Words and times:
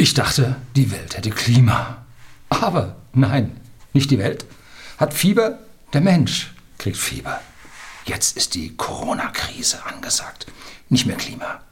Ich 0.00 0.14
dachte, 0.14 0.54
die 0.76 0.92
Welt 0.92 1.16
hätte 1.16 1.30
Klima. 1.30 2.06
Aber 2.50 2.94
nein, 3.12 3.60
nicht 3.92 4.12
die 4.12 4.20
Welt. 4.20 4.46
Hat 4.96 5.12
Fieber, 5.12 5.58
der 5.92 6.00
Mensch 6.00 6.54
kriegt 6.78 6.96
Fieber. 6.96 7.40
Jetzt 8.04 8.36
ist 8.36 8.54
die 8.54 8.76
Corona-Krise 8.76 9.84
angesagt, 9.84 10.46
nicht 10.88 11.04
mehr 11.06 11.16
Klima. 11.16 11.62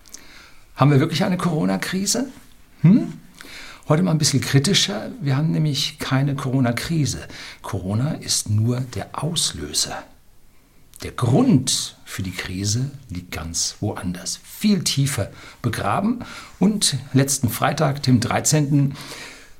Haben 0.74 0.90
wir 0.90 0.98
wirklich 0.98 1.22
eine 1.22 1.36
Corona-Krise? 1.36 2.26
Hm? 2.80 3.12
Heute 3.88 4.02
mal 4.02 4.10
ein 4.10 4.18
bisschen 4.18 4.40
kritischer. 4.40 5.12
Wir 5.20 5.36
haben 5.36 5.52
nämlich 5.52 6.00
keine 6.00 6.34
Corona-Krise. 6.34 7.28
Corona 7.62 8.14
ist 8.14 8.50
nur 8.50 8.80
der 8.80 9.22
Auslöser. 9.22 10.02
Der 11.02 11.12
Grund 11.12 11.96
für 12.04 12.22
die 12.22 12.32
Krise 12.32 12.90
liegt 13.10 13.30
ganz 13.30 13.76
woanders, 13.80 14.40
viel 14.42 14.82
tiefer 14.82 15.30
begraben. 15.60 16.24
Und 16.58 16.96
letzten 17.12 17.50
Freitag, 17.50 18.02
dem 18.02 18.20
13. 18.20 18.94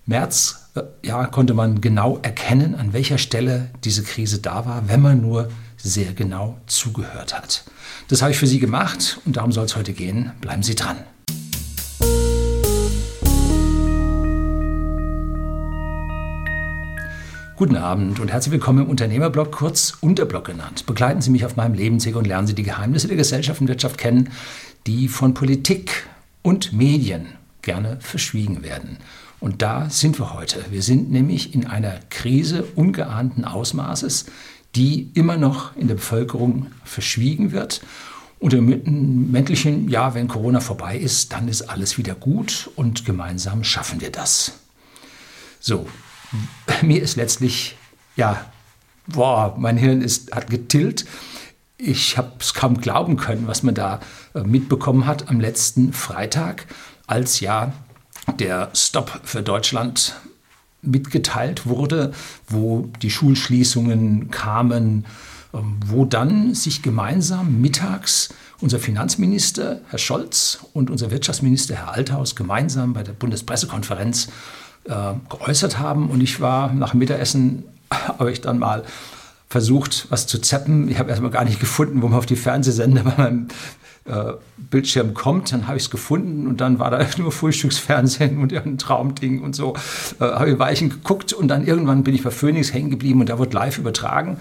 März, 0.07 0.71
äh, 0.75 0.83
ja, 1.03 1.27
konnte 1.27 1.53
man 1.53 1.81
genau 1.81 2.19
erkennen, 2.23 2.75
an 2.75 2.93
welcher 2.93 3.19
Stelle 3.19 3.71
diese 3.85 4.03
Krise 4.03 4.39
da 4.39 4.65
war, 4.65 4.89
wenn 4.89 5.01
man 5.01 5.21
nur 5.21 5.51
sehr 5.77 6.15
genau 6.15 6.59
zugehört 6.67 7.37
hat. 7.37 7.65
Das 8.09 8.23
habe 8.23 8.33
ich 8.33 8.39
für 8.39 8.47
Sie 8.47 8.59
gemacht 8.59 9.21
und 9.25 9.37
darum 9.37 9.53
soll 9.53 9.67
es 9.67 9.77
heute 9.77 9.93
gehen. 9.93 10.33
Bleiben 10.41 10.63
Sie 10.63 10.75
dran. 10.75 10.97
Guten 17.57 17.77
Abend 17.77 18.21
und 18.21 18.31
herzlich 18.31 18.53
willkommen 18.53 18.85
im 18.85 18.91
Unternehmerblog, 18.91 19.51
kurz 19.51 19.97
Unterblog 20.03 20.45
genannt. 20.45 20.85
Begleiten 20.85 21.23
Sie 21.23 21.31
mich 21.31 21.47
auf 21.47 21.57
meinem 21.57 21.73
Lebensweg 21.73 22.15
und 22.15 22.27
lernen 22.27 22.47
Sie 22.47 22.55
die 22.55 22.65
Geheimnisse 22.65 23.09
der 23.09 23.17
Gesellschaft 23.17 23.63
und 23.63 23.69
Wirtschaft 23.69 23.97
kennen, 23.97 24.29
die 24.87 25.09
von 25.09 25.33
Politik 25.33 26.07
und 26.43 26.75
Medien 26.75 27.29
gerne 27.63 27.97
verschwiegen 28.01 28.63
werden. 28.63 28.99
Und 29.41 29.63
da 29.63 29.89
sind 29.89 30.19
wir 30.19 30.35
heute. 30.35 30.67
Wir 30.69 30.83
sind 30.83 31.11
nämlich 31.11 31.55
in 31.55 31.67
einer 31.67 31.95
Krise 32.11 32.63
ungeahnten 32.75 33.47
Ausmaßes, 33.47 34.27
die 34.75 35.11
immer 35.15 35.39
noch 35.39 35.75
in 35.77 35.89
der 35.89 35.95
Bevölkerung 35.95 36.67
verschwiegen 36.85 37.53
wird. 37.53 37.81
Und 38.39 38.53
im 38.53 39.31
männlichen, 39.33 39.89
ja, 39.89 40.13
wenn 40.13 40.29
Corona 40.29 40.61
vorbei 40.61 40.99
ist, 40.99 41.33
dann 41.33 41.49
ist 41.49 41.63
alles 41.63 41.97
wieder 41.97 42.17
gut 42.17 42.69
und 42.77 43.07
gemeinsam 43.07 43.65
schaffen 43.65 44.03
wir 44.03 44.13
das. 44.13 44.53
So, 45.59 45.87
mir 46.83 47.03
ist 47.03 47.17
letztlich, 47.17 47.77
ja, 48.17 48.45
boah, 49.07 49.55
mein 49.59 49.77
Hirn 49.77 50.03
ist, 50.03 50.33
hat 50.33 50.51
getillt. 50.51 51.07
Ich 51.79 52.17
habe 52.17 52.33
es 52.41 52.55
kaum 52.55 52.81
glauben 52.81 53.17
können, 53.17 53.47
was 53.47 53.63
man 53.63 53.75
da 53.75 54.01
äh, 54.35 54.41
mitbekommen 54.41 55.07
hat 55.07 55.29
am 55.29 55.41
letzten 55.41 55.93
Freitag, 55.93 56.67
als 57.07 57.41
ja 57.41 57.73
der 58.39 58.71
Stopp 58.75 59.21
für 59.25 59.43
Deutschland 59.43 60.17
mitgeteilt 60.83 61.67
wurde, 61.67 62.13
wo 62.49 62.89
die 63.03 63.11
Schulschließungen 63.11 64.31
kamen, 64.31 65.05
ähm, 65.53 65.77
wo 65.87 66.05
dann 66.05 66.55
sich 66.55 66.83
gemeinsam 66.83 67.61
mittags 67.61 68.31
unser 68.61 68.79
Finanzminister 68.79 69.81
Herr 69.89 69.99
Scholz 69.99 70.61
und 70.73 70.89
unser 70.91 71.11
Wirtschaftsminister 71.11 71.75
Herr 71.77 71.93
Althaus 71.93 72.37
gemeinsam 72.37 72.95
bei 72.95 73.03
der 73.03 73.13
Bundespressekonferenz 73.13 74.29
äh, 74.89 75.15
geäußert 75.29 75.79
haben. 75.79 76.11
Und 76.11 76.23
ich 76.23 76.41
war 76.41 76.73
nach 76.73 76.95
Mittagessen, 76.95 77.65
habe 77.91 78.31
ich 78.31 78.41
dann 78.41 78.59
mal 78.59 78.85
versucht, 79.49 80.07
was 80.11 80.27
zu 80.27 80.41
zappen. 80.41 80.89
Ich 80.89 80.99
habe 80.99 81.11
erstmal 81.11 81.31
gar 81.31 81.45
nicht 81.45 81.61
gefunden, 81.61 82.03
wo 82.03 82.09
man 82.09 82.19
auf 82.19 82.27
die 82.27 82.37
Fernsehsender 82.37 83.03
bei 83.05 83.15
meinem 83.17 83.49
äh, 84.07 84.33
Bildschirm 84.57 85.15
kommt. 85.15 85.53
Dann 85.53 85.67
habe 85.67 85.77
ich 85.77 85.85
es 85.85 85.91
gefunden 85.91 86.47
und 86.47 86.61
dann 86.61 86.79
war 86.79 86.91
da 86.91 87.05
nur 87.19 87.33
Frühstücksfernsehen 87.33 88.39
und 88.39 88.53
irgendein 88.53 88.79
Traumding 88.79 89.43
und 89.43 89.55
so. 89.55 89.75
Äh, 90.21 90.25
habe 90.25 90.51
ich 90.51 90.59
Weichen 90.59 90.91
geguckt 90.91 91.33
und 91.33 91.49
dann 91.49 91.67
irgendwann 91.67 92.05
bin 92.05 92.15
ich 92.15 92.23
bei 92.23 92.31
Phoenix 92.31 92.73
hängen 92.73 92.91
geblieben 92.91 93.21
und 93.21 93.29
da 93.29 93.39
wird 93.39 93.53
live 93.53 93.79
übertragen. 93.79 94.39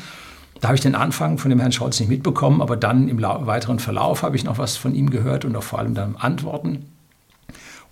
Da 0.61 0.69
habe 0.69 0.75
ich 0.75 0.81
den 0.81 0.95
Anfang 0.95 1.37
von 1.37 1.49
dem 1.49 1.59
Herrn 1.59 1.73
Scholz 1.73 1.99
nicht 1.99 2.09
mitbekommen, 2.09 2.61
aber 2.61 2.77
dann 2.77 3.09
im 3.09 3.21
weiteren 3.21 3.79
Verlauf 3.79 4.23
habe 4.23 4.35
ich 4.35 4.45
noch 4.45 4.57
was 4.57 4.77
von 4.77 4.95
ihm 4.95 5.09
gehört 5.09 5.45
und 5.45 5.55
auch 5.55 5.63
vor 5.63 5.79
allem 5.79 5.93
dann 5.93 6.15
Antworten. 6.15 6.85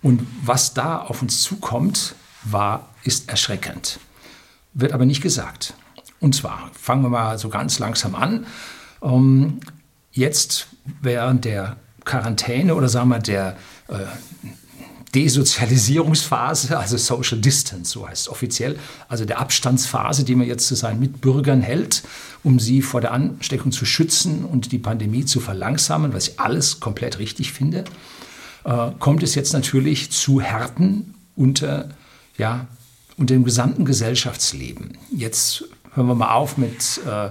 Und 0.02 0.26
was 0.44 0.74
da 0.74 0.98
auf 0.98 1.22
uns 1.22 1.42
zukommt, 1.42 2.14
war, 2.44 2.88
ist 3.04 3.28
erschreckend. 3.28 3.98
Wird 4.72 4.92
aber 4.92 5.04
nicht 5.04 5.22
gesagt. 5.22 5.74
Und 6.20 6.34
zwar, 6.34 6.70
fangen 6.78 7.02
wir 7.02 7.10
mal 7.10 7.38
so 7.38 7.48
ganz 7.48 7.78
langsam 7.78 8.14
an. 8.14 8.46
Ähm, 9.02 9.60
jetzt 10.12 10.68
während 11.02 11.44
der 11.44 11.76
Quarantäne 12.04 12.74
oder 12.74 12.88
sagen 12.88 13.08
wir 13.08 13.18
der 13.18 13.56
äh, 13.88 13.94
Desozialisierungsphase, 15.14 16.76
also 16.76 16.96
Social 16.96 17.40
Distance, 17.40 17.92
so 17.92 18.08
heißt 18.08 18.22
es 18.22 18.28
offiziell, 18.28 18.78
also 19.08 19.24
der 19.24 19.38
Abstandsphase, 19.38 20.24
die 20.24 20.34
man 20.34 20.46
jetzt 20.46 20.66
zu 20.66 20.74
seinen 20.74 20.98
Mitbürgern 20.98 21.62
hält, 21.62 22.02
um 22.42 22.58
sie 22.58 22.82
vor 22.82 23.00
der 23.00 23.12
Ansteckung 23.12 23.70
zu 23.70 23.84
schützen 23.84 24.44
und 24.44 24.72
die 24.72 24.78
Pandemie 24.78 25.24
zu 25.24 25.40
verlangsamen, 25.40 26.12
was 26.12 26.28
ich 26.28 26.40
alles 26.40 26.80
komplett 26.80 27.20
richtig 27.20 27.52
finde, 27.52 27.84
äh, 28.64 28.90
kommt 28.98 29.22
es 29.22 29.36
jetzt 29.36 29.52
natürlich 29.52 30.10
zu 30.10 30.40
Härten 30.40 31.14
unter 31.36 31.90
ja, 32.36 32.66
und 33.16 33.30
dem 33.30 33.44
gesamten 33.44 33.84
Gesellschaftsleben. 33.84 34.98
Jetzt 35.10 35.64
hören 35.94 36.08
wir 36.08 36.14
mal 36.14 36.34
auf 36.34 36.58
mit 36.58 37.00
äh, 37.06 37.30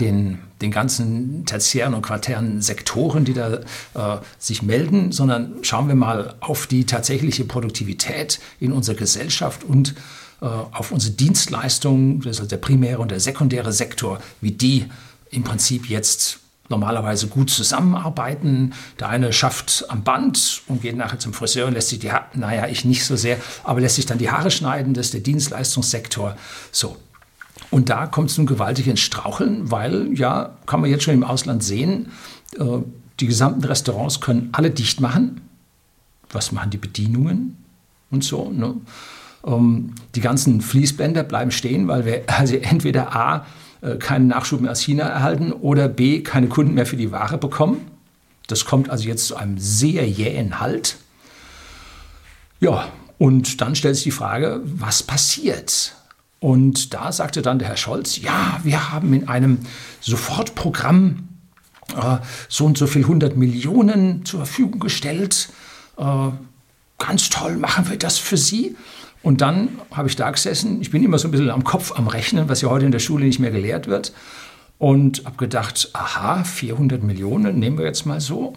den, 0.00 0.38
den 0.60 0.70
ganzen 0.70 1.46
tertiären 1.46 1.94
und 1.94 2.02
quartären 2.02 2.60
Sektoren, 2.60 3.24
die 3.24 3.32
da 3.32 3.60
äh, 3.94 4.20
sich 4.38 4.62
melden, 4.62 5.12
sondern 5.12 5.54
schauen 5.62 5.88
wir 5.88 5.94
mal 5.94 6.34
auf 6.40 6.66
die 6.66 6.84
tatsächliche 6.84 7.44
Produktivität 7.44 8.40
in 8.60 8.72
unserer 8.72 8.96
Gesellschaft 8.96 9.64
und 9.64 9.94
äh, 10.42 10.46
auf 10.46 10.92
unsere 10.92 11.14
Dienstleistungen, 11.14 12.20
das 12.20 12.40
ist 12.40 12.52
der 12.52 12.56
primäre 12.58 13.00
und 13.00 13.10
der 13.10 13.20
sekundäre 13.20 13.72
Sektor, 13.72 14.20
wie 14.40 14.52
die 14.52 14.86
im 15.30 15.44
Prinzip 15.44 15.88
jetzt 15.88 16.40
normalerweise 16.68 17.28
gut 17.28 17.50
zusammenarbeiten. 17.50 18.72
Der 19.00 19.08
eine 19.08 19.32
schafft 19.32 19.84
am 19.88 20.02
Band 20.02 20.62
und 20.66 20.82
geht 20.82 20.96
nachher 20.96 21.18
zum 21.18 21.32
Friseur 21.32 21.66
und 21.66 21.74
lässt 21.74 21.88
sich 21.88 21.98
die 21.98 22.12
Haare, 22.12 22.26
naja, 22.34 22.66
ich 22.68 22.84
nicht 22.84 23.04
so 23.04 23.16
sehr, 23.16 23.38
aber 23.64 23.80
lässt 23.80 23.96
sich 23.96 24.06
dann 24.06 24.18
die 24.18 24.30
Haare 24.30 24.50
schneiden, 24.50 24.94
das 24.94 25.06
ist 25.06 25.14
der 25.14 25.20
Dienstleistungssektor. 25.20 26.36
So. 26.72 26.96
Und 27.70 27.88
da 27.88 28.06
kommt 28.06 28.30
es 28.30 28.38
nun 28.38 28.46
gewaltig 28.46 28.86
ins 28.86 29.00
Straucheln, 29.00 29.70
weil, 29.70 30.10
ja, 30.14 30.56
kann 30.66 30.80
man 30.80 30.90
jetzt 30.90 31.04
schon 31.04 31.14
im 31.14 31.24
Ausland 31.24 31.64
sehen, 31.64 32.10
äh, 32.58 32.78
die 33.20 33.26
gesamten 33.26 33.64
Restaurants 33.64 34.20
können 34.20 34.50
alle 34.52 34.70
dicht 34.70 35.00
machen. 35.00 35.40
Was 36.30 36.52
machen 36.52 36.70
die 36.70 36.76
Bedienungen 36.76 37.56
und 38.10 38.24
so? 38.24 38.50
Ne? 38.50 38.74
Ähm, 39.44 39.94
die 40.14 40.20
ganzen 40.20 40.60
Fließbänder 40.60 41.22
bleiben 41.22 41.50
stehen, 41.50 41.88
weil 41.88 42.04
wir 42.04 42.24
also 42.38 42.56
entweder 42.56 43.14
A, 43.14 43.46
keinen 43.98 44.28
Nachschub 44.28 44.60
mehr 44.60 44.72
aus 44.72 44.80
China 44.80 45.04
erhalten 45.04 45.52
oder 45.52 45.88
B, 45.88 46.22
keine 46.22 46.48
Kunden 46.48 46.74
mehr 46.74 46.86
für 46.86 46.96
die 46.96 47.12
Ware 47.12 47.38
bekommen. 47.38 47.90
Das 48.46 48.64
kommt 48.64 48.90
also 48.90 49.08
jetzt 49.08 49.26
zu 49.26 49.36
einem 49.36 49.58
sehr 49.58 50.08
jähen 50.08 50.60
Halt. 50.60 50.96
Ja, 52.60 52.88
und 53.18 53.60
dann 53.60 53.74
stellt 53.74 53.96
sich 53.96 54.04
die 54.04 54.10
Frage, 54.10 54.60
was 54.64 55.02
passiert? 55.02 55.94
Und 56.38 56.94
da 56.94 57.12
sagte 57.12 57.42
dann 57.42 57.58
der 57.58 57.68
Herr 57.68 57.76
Scholz, 57.76 58.18
ja, 58.18 58.60
wir 58.62 58.92
haben 58.92 59.12
in 59.14 59.28
einem 59.28 59.58
Sofortprogramm 60.00 61.28
äh, 61.96 62.18
so 62.48 62.66
und 62.66 62.78
so 62.78 62.86
viel 62.86 63.02
100 63.02 63.36
Millionen 63.36 64.24
zur 64.24 64.40
Verfügung 64.40 64.80
gestellt. 64.80 65.48
Äh, 65.96 66.30
ganz 66.98 67.30
toll, 67.30 67.56
machen 67.56 67.88
wir 67.88 67.98
das 67.98 68.18
für 68.18 68.36
Sie. 68.36 68.76
Und 69.22 69.40
dann 69.40 69.80
habe 69.90 70.08
ich 70.08 70.16
da 70.16 70.30
gesessen. 70.30 70.80
Ich 70.80 70.90
bin 70.90 71.02
immer 71.02 71.18
so 71.18 71.28
ein 71.28 71.30
bisschen 71.30 71.50
am 71.50 71.64
Kopf 71.64 71.92
am 71.96 72.06
Rechnen, 72.06 72.48
was 72.48 72.60
ja 72.60 72.68
heute 72.68 72.86
in 72.86 72.92
der 72.92 72.98
Schule 72.98 73.24
nicht 73.24 73.38
mehr 73.38 73.50
gelehrt 73.50 73.88
wird. 73.88 74.12
Und 74.78 75.24
habe 75.24 75.36
gedacht, 75.36 75.90
aha, 75.94 76.44
400 76.44 77.02
Millionen, 77.02 77.58
nehmen 77.58 77.78
wir 77.78 77.86
jetzt 77.86 78.06
mal 78.06 78.20
so. 78.20 78.54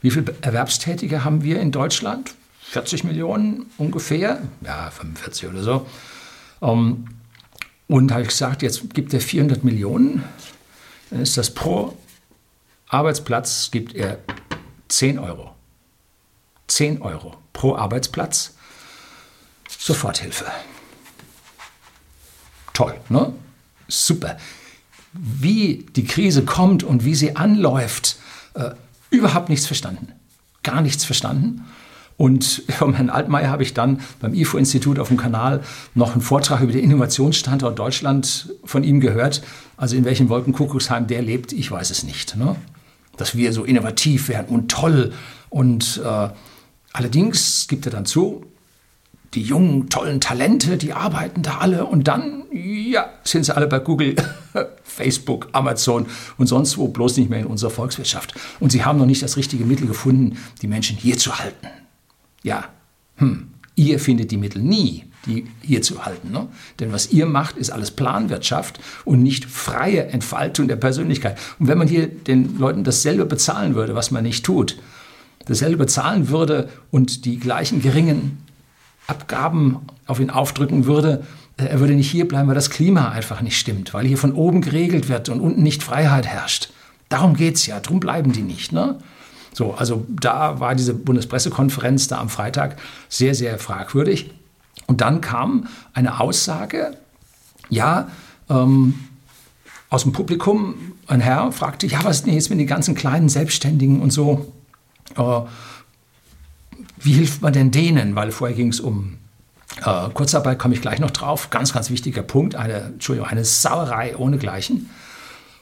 Wie 0.00 0.10
viele 0.10 0.34
Erwerbstätige 0.42 1.24
haben 1.24 1.42
wir 1.42 1.60
in 1.60 1.72
Deutschland? 1.72 2.34
40 2.72 3.04
Millionen 3.04 3.66
ungefähr, 3.78 4.42
ja, 4.62 4.90
45 4.90 5.48
oder 5.48 5.62
so. 5.62 5.86
Ähm, 6.62 7.04
und 7.88 8.10
habe 8.10 8.22
ich 8.22 8.28
gesagt, 8.28 8.62
jetzt 8.62 8.94
gibt 8.94 9.12
er 9.12 9.20
400 9.20 9.64
Millionen, 9.64 10.24
dann 11.10 11.20
ist 11.20 11.36
das 11.36 11.52
pro 11.52 11.96
Arbeitsplatz, 12.88 13.70
gibt 13.70 13.94
er 13.94 14.18
10 14.88 15.18
Euro. 15.18 15.50
10 16.68 17.02
Euro 17.02 17.34
pro 17.52 17.76
Arbeitsplatz. 17.76 18.56
Soforthilfe. 19.84 20.44
Toll, 22.72 22.94
ne? 23.08 23.32
Super. 23.88 24.36
Wie 25.12 25.86
die 25.96 26.04
Krise 26.04 26.44
kommt 26.44 26.84
und 26.84 27.04
wie 27.04 27.16
sie 27.16 27.34
anläuft, 27.34 28.16
äh, 28.54 28.70
überhaupt 29.10 29.48
nichts 29.48 29.66
verstanden. 29.66 30.12
Gar 30.62 30.82
nichts 30.82 31.04
verstanden. 31.04 31.64
Und 32.16 32.62
vom 32.68 32.94
Herrn 32.94 33.10
Altmaier 33.10 33.50
habe 33.50 33.64
ich 33.64 33.74
dann 33.74 34.00
beim 34.20 34.34
IFO-Institut 34.34 35.00
auf 35.00 35.08
dem 35.08 35.16
Kanal 35.16 35.64
noch 35.96 36.12
einen 36.12 36.20
Vortrag 36.20 36.60
über 36.60 36.72
den 36.72 36.84
Innovationsstandort 36.84 37.76
Deutschland 37.76 38.54
von 38.62 38.84
ihm 38.84 39.00
gehört. 39.00 39.42
Also 39.76 39.96
in 39.96 40.04
welchem 40.04 40.28
Wolkenkuckucksheim 40.28 41.08
der 41.08 41.22
lebt, 41.22 41.52
ich 41.52 41.68
weiß 41.68 41.90
es 41.90 42.04
nicht. 42.04 42.36
Ne? 42.36 42.54
Dass 43.16 43.36
wir 43.36 43.52
so 43.52 43.64
innovativ 43.64 44.28
werden 44.28 44.46
und 44.46 44.70
toll. 44.70 45.12
Und 45.50 46.00
äh, 46.04 46.28
allerdings 46.92 47.66
gibt 47.66 47.84
er 47.86 47.90
dann 47.90 48.06
zu, 48.06 48.46
die 49.34 49.42
jungen, 49.42 49.88
tollen 49.88 50.20
Talente, 50.20 50.76
die 50.76 50.92
arbeiten 50.92 51.42
da 51.42 51.58
alle 51.58 51.86
und 51.86 52.06
dann, 52.06 52.44
ja, 52.52 53.10
sind 53.24 53.44
sie 53.44 53.56
alle 53.56 53.66
bei 53.66 53.78
Google, 53.78 54.14
Facebook, 54.84 55.48
Amazon 55.52 56.06
und 56.36 56.46
sonst 56.46 56.76
wo, 56.76 56.88
bloß 56.88 57.16
nicht 57.16 57.30
mehr 57.30 57.40
in 57.40 57.46
unserer 57.46 57.70
Volkswirtschaft. 57.70 58.34
Und 58.60 58.72
sie 58.72 58.84
haben 58.84 58.98
noch 58.98 59.06
nicht 59.06 59.22
das 59.22 59.36
richtige 59.36 59.64
Mittel 59.64 59.86
gefunden, 59.86 60.36
die 60.60 60.66
Menschen 60.66 60.96
hier 60.96 61.16
zu 61.16 61.38
halten. 61.38 61.66
Ja, 62.42 62.68
hm, 63.16 63.48
ihr 63.74 63.98
findet 63.98 64.30
die 64.30 64.36
Mittel 64.36 64.60
nie, 64.60 65.04
die 65.24 65.46
hier 65.62 65.80
zu 65.80 66.04
halten. 66.04 66.30
Ne? 66.30 66.48
Denn 66.80 66.92
was 66.92 67.10
ihr 67.10 67.24
macht, 67.24 67.56
ist 67.56 67.70
alles 67.70 67.90
Planwirtschaft 67.92 68.80
und 69.04 69.22
nicht 69.22 69.46
freie 69.46 70.06
Entfaltung 70.08 70.68
der 70.68 70.76
Persönlichkeit. 70.76 71.38
Und 71.58 71.68
wenn 71.68 71.78
man 71.78 71.88
hier 71.88 72.06
den 72.06 72.58
Leuten 72.58 72.84
dasselbe 72.84 73.24
bezahlen 73.24 73.74
würde, 73.74 73.94
was 73.94 74.10
man 74.10 74.24
nicht 74.24 74.44
tut, 74.44 74.78
dasselbe 75.46 75.78
bezahlen 75.78 76.28
würde 76.28 76.68
und 76.90 77.24
die 77.24 77.38
gleichen 77.38 77.80
geringen 77.80 78.38
Abgaben 79.06 79.78
auf 80.06 80.20
ihn 80.20 80.30
aufdrücken 80.30 80.86
würde, 80.86 81.24
äh, 81.56 81.64
er 81.64 81.80
würde 81.80 81.94
nicht 81.94 82.10
hier 82.10 82.26
bleiben, 82.26 82.48
weil 82.48 82.54
das 82.54 82.70
Klima 82.70 83.10
einfach 83.10 83.40
nicht 83.40 83.58
stimmt, 83.58 83.94
weil 83.94 84.06
hier 84.06 84.18
von 84.18 84.32
oben 84.32 84.60
geregelt 84.60 85.08
wird 85.08 85.28
und 85.28 85.40
unten 85.40 85.62
nicht 85.62 85.82
Freiheit 85.82 86.26
herrscht. 86.26 86.70
Darum 87.08 87.34
geht 87.34 87.56
es 87.56 87.66
ja, 87.66 87.80
darum 87.80 88.00
bleiben 88.00 88.32
die 88.32 88.42
nicht. 88.42 88.72
Ne? 88.72 88.98
So, 89.52 89.74
also 89.74 90.06
da 90.08 90.60
war 90.60 90.74
diese 90.74 90.94
Bundespressekonferenz 90.94 92.08
da 92.08 92.18
am 92.18 92.28
Freitag 92.28 92.76
sehr, 93.08 93.34
sehr 93.34 93.58
fragwürdig. 93.58 94.30
Und 94.86 95.00
dann 95.00 95.20
kam 95.20 95.68
eine 95.92 96.20
Aussage, 96.20 96.96
ja, 97.68 98.08
ähm, 98.48 98.94
aus 99.90 100.04
dem 100.04 100.12
Publikum, 100.12 100.74
ein 101.06 101.20
Herr 101.20 101.52
fragte, 101.52 101.86
ja, 101.86 102.02
was 102.02 102.16
ist 102.16 102.26
denn 102.26 102.32
jetzt 102.34 102.48
mit 102.48 102.58
den 102.58 102.66
ganzen 102.66 102.94
kleinen 102.94 103.28
Selbstständigen 103.28 104.00
und 104.00 104.10
so? 104.10 104.52
Äh, 105.16 105.40
wie 107.02 107.12
hilft 107.12 107.42
man 107.42 107.52
denn 107.52 107.70
denen? 107.70 108.14
Weil 108.14 108.32
vorher 108.32 108.56
ging 108.56 108.68
es 108.68 108.80
um 108.80 109.18
äh, 109.84 110.08
Kurzarbeit, 110.12 110.58
komme 110.58 110.74
ich 110.74 110.80
gleich 110.80 111.00
noch 111.00 111.10
drauf. 111.10 111.50
Ganz, 111.50 111.72
ganz 111.72 111.90
wichtiger 111.90 112.22
Punkt. 112.22 112.54
Eine, 112.54 112.74
Entschuldigung, 112.74 113.28
eine 113.28 113.44
Sauerei 113.44 114.16
ohnegleichen. 114.16 114.90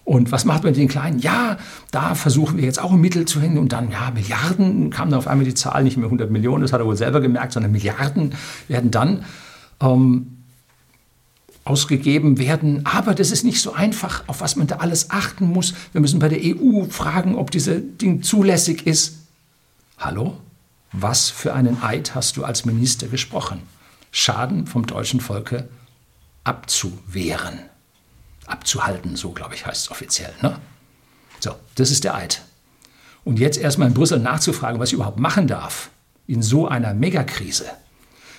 Und 0.05 0.33
was 0.33 0.45
macht 0.45 0.65
man 0.65 0.73
mit 0.73 0.81
den 0.81 0.89
Kleinen? 0.89 1.21
Ja, 1.21 1.59
da 1.91 2.15
versuchen 2.15 2.57
wir 2.57 2.65
jetzt 2.65 2.83
auch 2.83 2.93
ein 2.93 3.01
Mittel 3.01 3.27
zu 3.27 3.41
finden. 3.41 3.59
Und 3.59 3.73
dann, 3.73 3.91
ja, 3.91 4.11
Milliarden, 4.11 4.91
kam 4.91 5.11
dann 5.11 5.19
auf 5.19 5.29
einmal 5.29 5.45
die 5.45 5.55
Zahl, 5.55 5.85
nicht 5.85 5.97
mehr 5.97 6.07
100 6.07 6.31
Millionen, 6.31 6.63
das 6.63 6.73
hat 6.73 6.81
er 6.81 6.87
wohl 6.87 6.97
selber 6.97 7.21
gemerkt, 7.21 7.53
sondern 7.53 7.71
Milliarden 7.71 8.35
werden 8.67 8.91
dann 8.91 9.25
ähm, 9.81 10.39
ausgegeben 11.65 12.39
werden. 12.39 12.85
Aber 12.87 13.15
das 13.15 13.31
ist 13.31 13.45
nicht 13.45 13.61
so 13.61 13.73
einfach, 13.73 14.25
auf 14.27 14.41
was 14.41 14.57
man 14.57 14.67
da 14.67 14.77
alles 14.77 15.11
achten 15.11 15.47
muss. 15.47 15.75
Wir 15.93 16.01
müssen 16.01 16.19
bei 16.19 16.29
der 16.29 16.41
EU 16.43 16.85
fragen, 16.89 17.37
ob 17.37 17.51
dieses 17.51 17.81
Ding 18.01 18.23
zulässig 18.23 18.87
ist. 18.87 19.19
Hallo? 19.99 20.39
Was 20.93 21.31
für 21.31 21.55
einen 21.55 21.83
Eid 21.83 22.15
hast 22.15 22.37
du 22.37 22.45
als 22.45 22.65
Minister 22.65 23.07
gesprochen? 23.09 23.63
Schaden 24.11 24.67
vom 24.67 24.87
deutschen 24.87 25.21
Volke 25.21 25.69
abzuwehren. 26.43 27.61
Abzuhalten, 28.47 29.15
so 29.15 29.31
glaube 29.31 29.55
ich, 29.55 29.67
heißt 29.67 29.85
es 29.85 29.91
offiziell. 29.91 30.33
Ne? 30.43 30.59
So, 31.39 31.55
das 31.77 31.91
ist 31.91 32.05
der 32.05 32.17
Eid. 32.17 32.43
Und 33.25 33.39
jetzt 33.39 33.59
erstmal 33.59 33.89
in 33.89 33.95
Brüssel 33.95 34.19
nachzufragen, 34.19 34.81
was 34.81 34.89
ich 34.89 34.95
überhaupt 34.95 35.21
machen 35.21 35.47
darf 35.47 35.91
in 36.27 36.43
so 36.43 36.67
einer 36.67 36.95
Megakrise. 36.95 37.67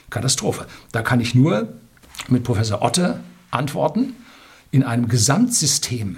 Katastrophe. 0.10 0.68
Da 0.92 1.02
kann 1.02 1.22
ich 1.22 1.36
nur 1.36 1.74
mit 2.28 2.44
Professor 2.44 2.82
Otte 2.82 3.22
antworten. 3.50 4.16
In 4.72 4.84
einem 4.84 5.08
Gesamtsystem 5.08 6.18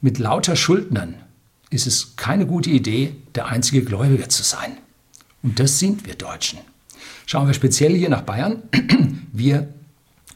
mit 0.00 0.18
lauter 0.18 0.56
Schuldnern 0.56 1.16
ist 1.70 1.86
es 1.86 2.16
keine 2.16 2.46
gute 2.46 2.70
Idee, 2.70 3.14
der 3.34 3.46
einzige 3.46 3.84
Gläubige 3.84 4.28
zu 4.28 4.42
sein. 4.42 4.78
Und 5.42 5.58
das 5.58 5.78
sind 5.78 6.06
wir 6.06 6.14
Deutschen. 6.14 6.58
Schauen 7.26 7.46
wir 7.46 7.54
speziell 7.54 7.94
hier 7.94 8.08
nach 8.08 8.22
Bayern. 8.22 8.62
Wir 9.32 9.68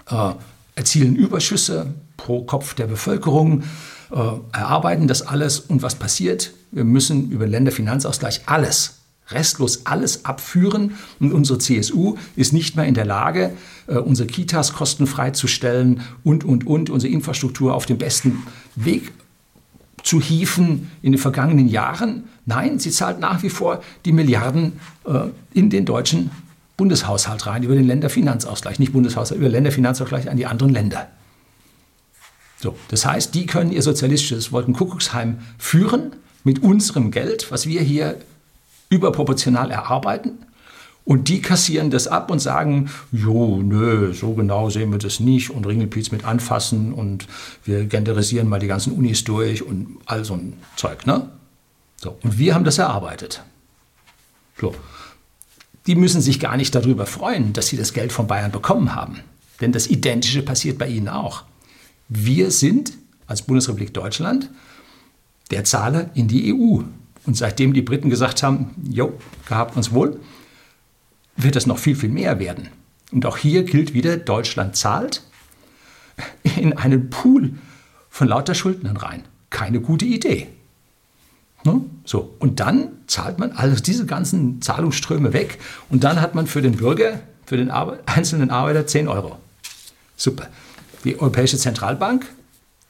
äh, 0.09 0.33
erzielen 0.75 1.17
Überschüsse 1.17 1.93
pro 2.17 2.45
Kopf 2.45 2.75
der 2.75 2.87
Bevölkerung, 2.87 3.63
äh, 4.11 4.17
erarbeiten 4.53 5.07
das 5.07 5.23
alles. 5.23 5.61
Und 5.61 5.83
was 5.83 5.97
passiert? 5.97 6.53
Wir 6.71 6.85
müssen 6.85 7.31
über 7.31 7.47
Länderfinanzausgleich 7.47 8.43
alles, 8.47 9.01
restlos 9.29 9.85
alles 9.85 10.25
abführen. 10.25 10.95
Und 11.21 11.33
unsere 11.33 11.59
CSU 11.59 12.17
ist 12.37 12.53
nicht 12.53 12.77
mehr 12.77 12.87
in 12.87 12.95
der 12.95 13.05
Lage, 13.05 13.53
äh, 13.87 13.97
unsere 13.97 14.29
Kitas 14.29 14.73
kostenfrei 14.73 15.33
zu 15.33 15.47
stellen 15.47 16.03
und, 16.25 16.45
und, 16.45 16.67
und, 16.67 16.91
unsere 16.91 17.13
Infrastruktur 17.13 17.75
auf 17.75 17.87
dem 17.87 17.99
besten 17.99 18.43
Weg 18.75 19.13
zu 20.07 20.21
hieven 20.21 20.89
in 21.03 21.13
den 21.13 21.19
vergangenen 21.19 21.67
Jahren. 21.67 22.29
Nein, 22.45 22.79
sie 22.79 22.93
zahlt 22.93 23.19
nach 23.19 23.43
wie 23.43 23.51
vor 23.51 23.83
die 24.05 24.13
Milliarden 24.13 24.75
äh, 25.05 25.31
in 25.53 25.69
den 25.69 25.85
deutschen 25.85 26.31
Bundeshaushalt 26.77 27.45
rein, 27.47 27.65
über 27.65 27.75
den 27.75 27.89
Länderfinanzausgleich, 27.89 28.79
nicht 28.79 28.93
Bundeshaushalt, 28.93 29.41
über 29.41 29.49
Länderfinanzausgleich 29.49 30.31
an 30.31 30.37
die 30.37 30.47
anderen 30.47 30.73
Länder. 30.73 31.09
So, 32.61 32.77
das 32.89 33.05
heißt, 33.05 33.35
die 33.35 33.47
können 33.47 33.73
ihr 33.73 33.83
sozialistisches 33.83 34.53
Wolkenkuckucksheim 34.53 35.39
führen 35.59 36.13
mit 36.45 36.63
unserem 36.63 37.11
Geld, 37.11 37.51
was 37.51 37.67
wir 37.67 37.81
hier 37.81 38.17
überproportional 38.89 39.73
erarbeiten. 39.73 40.39
Und 41.07 41.29
die 41.29 41.41
kassieren 41.41 41.91
das 41.91 42.09
ab 42.09 42.33
und 42.33 42.41
sagen, 42.41 42.91
jo, 43.13 43.63
nö, 43.63 44.13
so 44.13 44.35
genau 44.35 44.71
sehen 44.71 44.91
wir 44.91 44.99
das 44.99 45.21
nicht 45.21 45.51
und 45.51 45.65
Ringelpiez 45.65 46.11
mit 46.11 46.25
anfassen 46.25 46.93
und 46.93 47.29
wir 47.65 47.85
genderisieren 47.85 48.49
mal 48.49 48.59
die 48.59 48.67
ganzen 48.67 48.93
Unis 48.93 49.23
durch 49.23 49.63
und 49.63 49.99
all 50.07 50.25
so 50.25 50.35
ein 50.35 50.55
Zeug, 50.75 51.07
ne? 51.07 51.31
So, 51.97 52.19
und 52.25 52.39
wir 52.39 52.57
haben 52.57 52.65
das 52.65 52.79
erarbeitet. 52.79 53.45
So. 54.61 54.75
Die 55.87 55.95
müssen 55.95 56.21
sich 56.21 56.41
gar 56.41 56.57
nicht 56.57 56.75
darüber 56.75 57.07
freuen, 57.07 57.53
dass 57.53 57.69
sie 57.69 57.77
das 57.77 57.93
Geld 57.93 58.11
von 58.11 58.27
Bayern 58.27 58.51
bekommen 58.51 58.97
haben. 58.97 59.21
Denn 59.61 59.71
das 59.71 59.87
Identische 59.87 60.43
passiert 60.43 60.77
bei 60.77 60.89
ihnen 60.89 61.09
auch. 61.09 61.45
Wir 62.09 62.51
sind 62.51 62.93
als 63.29 63.43
Bundesrepublik 63.43 63.95
Deutschland 63.95 64.51
der 65.53 65.63
Zahler 65.63 66.11
in 66.15 66.27
die 66.27 66.53
EU. 66.53 66.81
Und 67.27 67.37
seitdem 67.37 67.73
die 67.75 67.83
Briten 67.83 68.11
gesagt 68.11 68.43
haben, 68.43 68.71
jo, 68.91 69.13
gehabt 69.49 69.77
uns 69.77 69.93
wohl, 69.93 70.19
wird 71.37 71.57
es 71.57 71.67
noch 71.67 71.79
viel, 71.79 71.97
viel 71.97 72.09
mehr 72.09 72.39
werden. 72.39 72.69
Und 73.13 73.27
auch 73.27 73.37
hier 73.37 73.65
gilt 73.65 73.95
wieder, 73.95 74.17
Deutschland 74.17 74.77
zahlt 74.77 75.23
in 76.57 76.77
einen 76.77 77.11
Pool 77.11 77.55
von 78.11 78.29
lauter 78.29 78.55
Schuldnern 78.55 78.97
rein. 78.97 79.25
Keine 79.51 79.81
gute 79.81 80.05
Idee. 80.05 80.49
Ne? 81.65 81.83
So, 82.05 82.35
und 82.39 82.61
dann 82.61 82.89
zahlt 83.07 83.39
man 83.39 83.53
also 83.53 83.83
diese 83.83 84.07
ganzen 84.07 84.63
Zahlungsströme 84.63 85.33
weg 85.33 85.59
und 85.91 86.05
dann 86.05 86.21
hat 86.21 86.35
man 86.35 86.47
für 86.47 86.63
den 86.63 86.77
Bürger, 86.77 87.21
für 87.45 87.57
den 87.57 87.71
Arbe 87.71 88.01
einzelnen 88.07 88.51
Arbeiter 88.51 88.87
10 88.87 89.09
Euro. 89.09 89.39
Super. 90.17 90.49
Die 91.05 91.19
Europäische 91.19 91.59
Zentralbank 91.59 92.27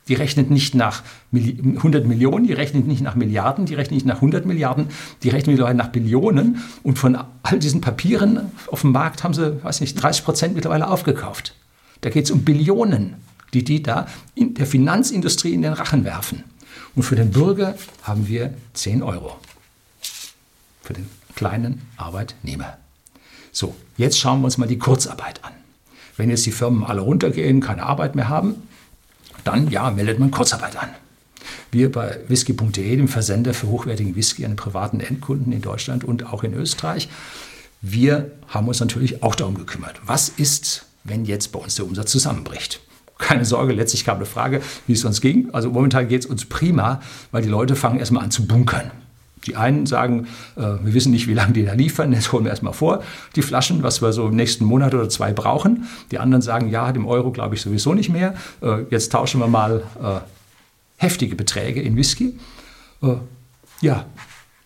die 0.09 0.15
rechnet 0.15 0.51
nicht 0.51 0.75
nach 0.75 1.03
100 1.33 2.07
Millionen, 2.07 2.47
die 2.47 2.53
rechnet 2.53 2.87
nicht 2.87 3.03
nach 3.03 3.17
Milliarden, 3.17 3.67
die 3.67 3.75
rechnet 3.75 3.97
nicht 3.97 4.07
nach 4.07 4.17
100 4.17 4.47
Milliarden, 4.47 4.89
die 5.23 5.29
rechnet 5.31 5.49
mittlerweile 5.49 5.77
nach 5.77 5.89
Billionen. 5.89 6.63
Und 6.83 6.99
von 6.99 7.19
all 7.43 7.59
diesen 7.59 7.81
Papieren 7.81 8.53
auf 8.69 8.83
dem 8.83 8.93
Markt 8.93 9.25
haben 9.25 9.35
sie, 9.35 9.63
weiß 9.65 9.81
nicht, 9.81 10.01
30 10.01 10.25
Prozent 10.25 10.55
mittlerweile 10.55 10.89
aufgekauft. 10.89 11.55
Da 12.03 12.11
geht 12.11 12.27
es 12.27 12.31
um 12.31 12.45
Billionen, 12.45 13.15
die 13.53 13.65
die 13.65 13.83
da 13.83 14.07
in 14.35 14.55
der 14.55 14.67
Finanzindustrie 14.67 15.53
in 15.53 15.63
den 15.63 15.73
Rachen 15.73 16.05
werfen. 16.05 16.45
Und 16.95 17.03
für 17.03 17.17
den 17.17 17.31
Bürger 17.31 17.75
haben 18.03 18.29
wir 18.29 18.55
10 18.75 19.03
Euro. 19.03 19.37
Für 20.83 20.95
den 20.95 21.09
kleinen 21.35 21.83
Arbeitnehmer. 21.97 22.79
So, 23.53 23.75
jetzt 23.97 24.19
schauen 24.19 24.41
wir 24.41 24.47
uns 24.47 24.59
mal 24.59 24.69
die 24.69 24.79
Kurzarbeit 24.79 25.45
an. 25.45 25.53
Wenn 26.17 26.31
jetzt 26.31 26.47
die 26.47 26.53
Firmen 26.53 26.85
alle 26.85 27.03
runtergehen, 27.03 27.61
keine 27.61 27.83
Arbeit 27.83 28.15
mehr 28.15 28.29
haben, 28.29 28.55
dann 29.47 29.71
ja, 29.71 29.91
meldet 29.91 30.19
man 30.19 30.31
Kurzarbeit 30.31 30.77
an. 30.77 30.89
Wir 31.71 31.91
bei 31.91 32.19
whisky.de, 32.29 32.97
dem 32.97 33.09
Versender 33.09 33.55
für 33.55 33.69
hochwertigen 33.69 34.17
Whisky 34.17 34.45
an 34.45 34.57
privaten 34.57 35.01
Endkunden 35.01 35.53
in 35.53 35.63
Deutschland 35.63 36.05
und 36.05 36.33
auch 36.33 36.43
in 36.43 36.55
Österreich, 36.55 37.09
wir 37.83 38.33
haben 38.49 38.69
uns 38.69 38.81
natürlich 38.81 39.23
auch 39.23 39.35
darum 39.35 39.57
gekümmert. 39.57 40.01
Was 40.05 40.29
ist, 40.29 40.87
wenn 41.05 41.25
jetzt 41.25 41.53
bei 41.53 41.59
uns 41.59 41.75
der 41.77 41.85
Umsatz 41.85 42.11
zusammenbricht? 42.11 42.81
Keine 43.19 43.45
Sorge, 43.45 43.73
letztlich 43.73 44.05
kam 44.05 44.17
eine 44.17 44.27
Frage, 44.27 44.61
wie 44.87 44.93
es 44.93 45.05
uns 45.05 45.21
ging. 45.21 45.51
Also 45.53 45.71
momentan 45.71 46.09
geht 46.09 46.23
es 46.23 46.27
uns 46.27 46.45
prima, 46.45 47.01
weil 47.31 47.43
die 47.43 47.49
Leute 47.49 47.77
fangen 47.77 47.99
erstmal 47.99 48.25
an 48.25 48.31
zu 48.31 48.47
bunkern. 48.47 48.91
Die 49.47 49.57
einen 49.57 49.87
sagen, 49.87 50.27
äh, 50.57 50.61
wir 50.61 50.95
wissen 50.95 51.13
nicht, 51.13 51.29
wie 51.29 51.35
lange 51.35 51.53
die 51.53 51.65
da 51.65 51.73
liefern, 51.73 52.13
jetzt 52.13 52.33
holen 52.33 52.45
wir 52.45 52.51
erstmal 52.51 52.73
vor, 52.73 53.03
die 53.37 53.43
Flaschen, 53.43 53.83
was 53.83 54.03
wir 54.03 54.13
so 54.13 54.27
im 54.29 54.37
nächsten 54.37 54.65
Monat 54.65 54.95
oder 54.95 55.09
zwei 55.09 55.33
brauchen. 55.33 55.87
Die 56.11 56.19
anderen 56.19 56.43
sagen, 56.43 56.69
ja, 56.69 56.93
dem 56.93 57.07
Euro 57.07 57.31
glaube 57.31 57.55
ich 57.55 57.63
sowieso 57.63 57.95
nicht 57.95 58.11
mehr. 58.11 58.35
Äh, 58.63 58.83
jetzt 58.91 59.13
tauschen 59.13 59.41
wir 59.41 59.49
mal 59.49 59.83
äh, 60.03 60.21
heftige 60.97 61.37
Beträge 61.37 61.81
in 61.81 61.97
Whisky. 61.97 62.39
Äh, 63.03 63.15
ja, 63.81 64.07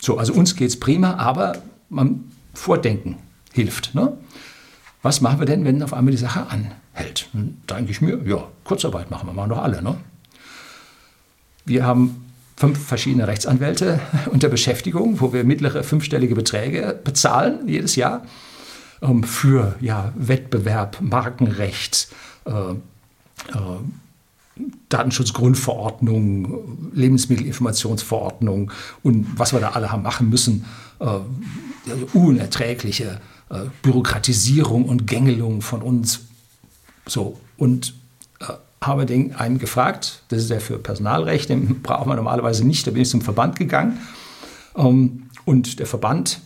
so, 0.01 0.19
also 0.19 0.33
uns 0.33 0.57
geht 0.57 0.69
es 0.69 0.81
prima, 0.81 1.15
aber 1.17 1.59
man 1.89 2.25
Vordenken 2.55 3.17
hilft. 3.53 3.95
Ne? 3.95 4.17
Was 5.03 5.21
machen 5.21 5.39
wir 5.39 5.47
denn, 5.47 5.65
wenn 5.65 5.83
auf 5.83 5.93
einmal 5.93 6.13
die 6.13 6.19
Sache 6.19 6.47
anhält? 6.49 7.29
Da 7.67 7.77
denke 7.77 7.91
ich 7.91 8.01
mir, 8.01 8.19
ja, 8.25 8.45
Kurzarbeit 8.65 9.11
machen 9.11 9.29
wir 9.29 9.33
mal 9.33 9.49
doch 9.49 9.59
alle. 9.59 9.83
Ne? 9.83 9.97
Wir 11.65 11.85
haben 11.85 12.30
fünf 12.61 12.79
verschiedene 12.79 13.27
Rechtsanwälte 13.27 14.01
unter 14.31 14.51
Beschäftigung, 14.51 15.21
wo 15.21 15.33
wir 15.33 15.45
mittlere 15.45 15.83
fünfstellige 15.83 16.35
Beträge 16.35 17.01
bezahlen 17.03 17.67
jedes 17.67 17.97
Jahr. 17.97 18.27
ähm, 19.01 19.23
für 19.23 19.77
ja, 19.81 20.13
Wettbewerb, 20.15 20.99
Markenrecht, 21.01 22.09
äh, 22.45 22.51
äh, 22.51 22.75
Datenschutzgrundverordnung, 24.91 26.91
Lebensmittelinformationsverordnung 26.93 28.71
und 29.03 29.27
was 29.39 29.55
wir 29.55 29.61
da 29.61 29.71
alle 29.71 29.91
haben 29.91 30.03
machen 30.03 30.29
müssen, 30.29 30.67
äh, 30.99 31.07
unerträgliche 32.13 33.23
äh, 33.49 33.61
Bürokratisierung 33.81 34.85
und 34.85 35.07
Gängelung 35.07 35.63
von 35.63 35.81
uns. 35.81 36.27
So, 37.07 37.41
und 37.57 37.95
habe 38.83 39.07
den 39.07 39.35
einen 39.35 39.59
gefragt, 39.59 40.23
das 40.29 40.41
ist 40.41 40.51
der 40.51 40.61
für 40.61 40.79
Personalrecht, 40.79 41.51
den 41.51 41.83
braucht 41.83 42.07
man 42.07 42.17
normalerweise 42.17 42.67
nicht, 42.67 42.87
da 42.87 42.91
bin 42.91 43.03
ich 43.03 43.11
zum 43.11 43.21
Verband 43.21 43.57
gegangen. 43.57 43.99
Ähm, 44.77 45.25
und 45.45 45.79
der 45.79 45.87
Verband 45.87 46.41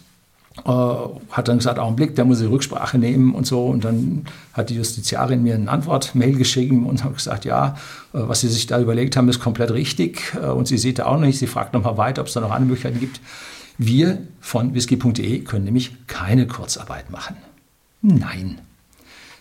äh, 0.65 0.71
hat 0.71 1.49
dann 1.49 1.59
gesagt, 1.59 1.79
Augenblick, 1.79 2.15
der 2.15 2.25
muss 2.25 2.39
die 2.39 2.47
Rücksprache 2.47 2.97
nehmen 2.97 3.35
und 3.35 3.47
so. 3.47 3.67
Und 3.67 3.85
dann 3.85 4.25
hat 4.53 4.71
die 4.71 4.77
Justiziarin 4.77 5.43
mir 5.43 5.55
eine 5.55 5.71
Antwort-Mail 5.71 6.37
geschrieben 6.37 6.87
und 6.87 7.03
hat 7.03 7.15
gesagt, 7.15 7.45
ja, 7.45 7.77
äh, 8.13 8.19
was 8.21 8.41
Sie 8.41 8.49
sich 8.49 8.67
da 8.67 8.81
überlegt 8.81 9.17
haben, 9.17 9.29
ist 9.29 9.41
komplett 9.41 9.73
richtig. 9.73 10.35
Äh, 10.41 10.47
und 10.47 10.69
sie 10.69 10.79
sieht 10.79 11.01
da 11.01 11.07
auch 11.07 11.19
nicht. 11.19 11.39
Sie 11.39 11.49
fragt 11.49 11.75
nochmal 11.75 11.97
weiter, 11.97 12.23
ob 12.23 12.29
es 12.29 12.35
da 12.35 12.41
noch 12.41 12.51
andere 12.51 12.67
Möglichkeiten 12.67 13.01
gibt. 13.01 13.21
Wir 13.79 14.19
von 14.41 14.75
whisky.de 14.75 15.41
können 15.41 15.65
nämlich 15.65 15.93
keine 16.07 16.47
Kurzarbeit 16.47 17.11
machen. 17.11 17.37
Nein. 18.03 18.61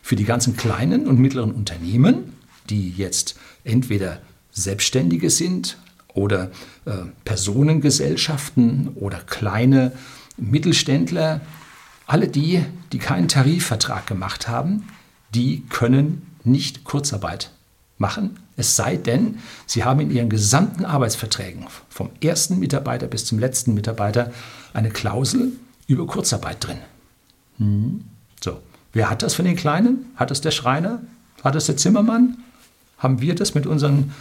Für 0.02 0.16
die 0.16 0.26
ganzen 0.26 0.58
kleinen 0.58 1.08
und 1.08 1.20
mittleren 1.20 1.52
Unternehmen, 1.52 2.34
die 2.70 2.92
jetzt 2.92 3.36
entweder 3.64 4.22
Selbstständige 4.52 5.30
sind 5.30 5.78
oder 6.14 6.52
äh, 6.86 6.92
Personengesellschaften 7.26 8.90
oder 8.96 9.20
kleine 9.20 9.92
Mittelständler, 10.38 11.42
alle 12.06 12.28
die, 12.28 12.64
die 12.92 13.00
keinen 13.00 13.28
Tarifvertrag 13.28 14.06
gemacht 14.08 14.48
haben, 14.48 14.88
die 15.34 15.64
können 15.70 16.28
nicht 16.44 16.84
Kurzarbeit 16.84 17.52
machen, 17.98 18.38
es 18.56 18.76
sei 18.76 18.98
denn, 18.98 19.40
sie 19.66 19.84
haben 19.84 20.00
in 20.00 20.12
ihren 20.12 20.30
gesamten 20.30 20.86
Arbeitsverträgen 20.86 21.66
vom 21.90 22.10
ersten 22.22 22.60
Mitarbeiter 22.60 23.08
bis 23.08 23.26
zum 23.26 23.40
letzten 23.40 23.74
Mitarbeiter 23.74 24.32
eine 24.74 24.92
Klausel 24.92 25.54
über 25.88 26.06
Kurzarbeit 26.06 26.66
drin. 26.66 26.78
Hm. 27.58 28.06
So, 28.44 28.60
wer 28.92 29.10
hat 29.10 29.24
das 29.24 29.34
von 29.34 29.46
den 29.46 29.56
Kleinen? 29.56 30.12
Hat 30.16 30.30
das 30.30 30.42
der 30.42 30.52
Schreiner? 30.52 31.02
Hat 31.44 31.56
das 31.56 31.66
der 31.66 31.78
Zimmermann? 31.78 32.38
Haben 33.04 33.20
wir 33.20 33.36
das 33.36 33.54
mit 33.54 33.68
unseren 33.68 34.14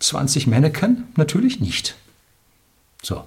20 0.00 0.48
Mannequin? 0.48 1.04
Natürlich 1.16 1.60
nicht. 1.60 1.94
So, 3.00 3.24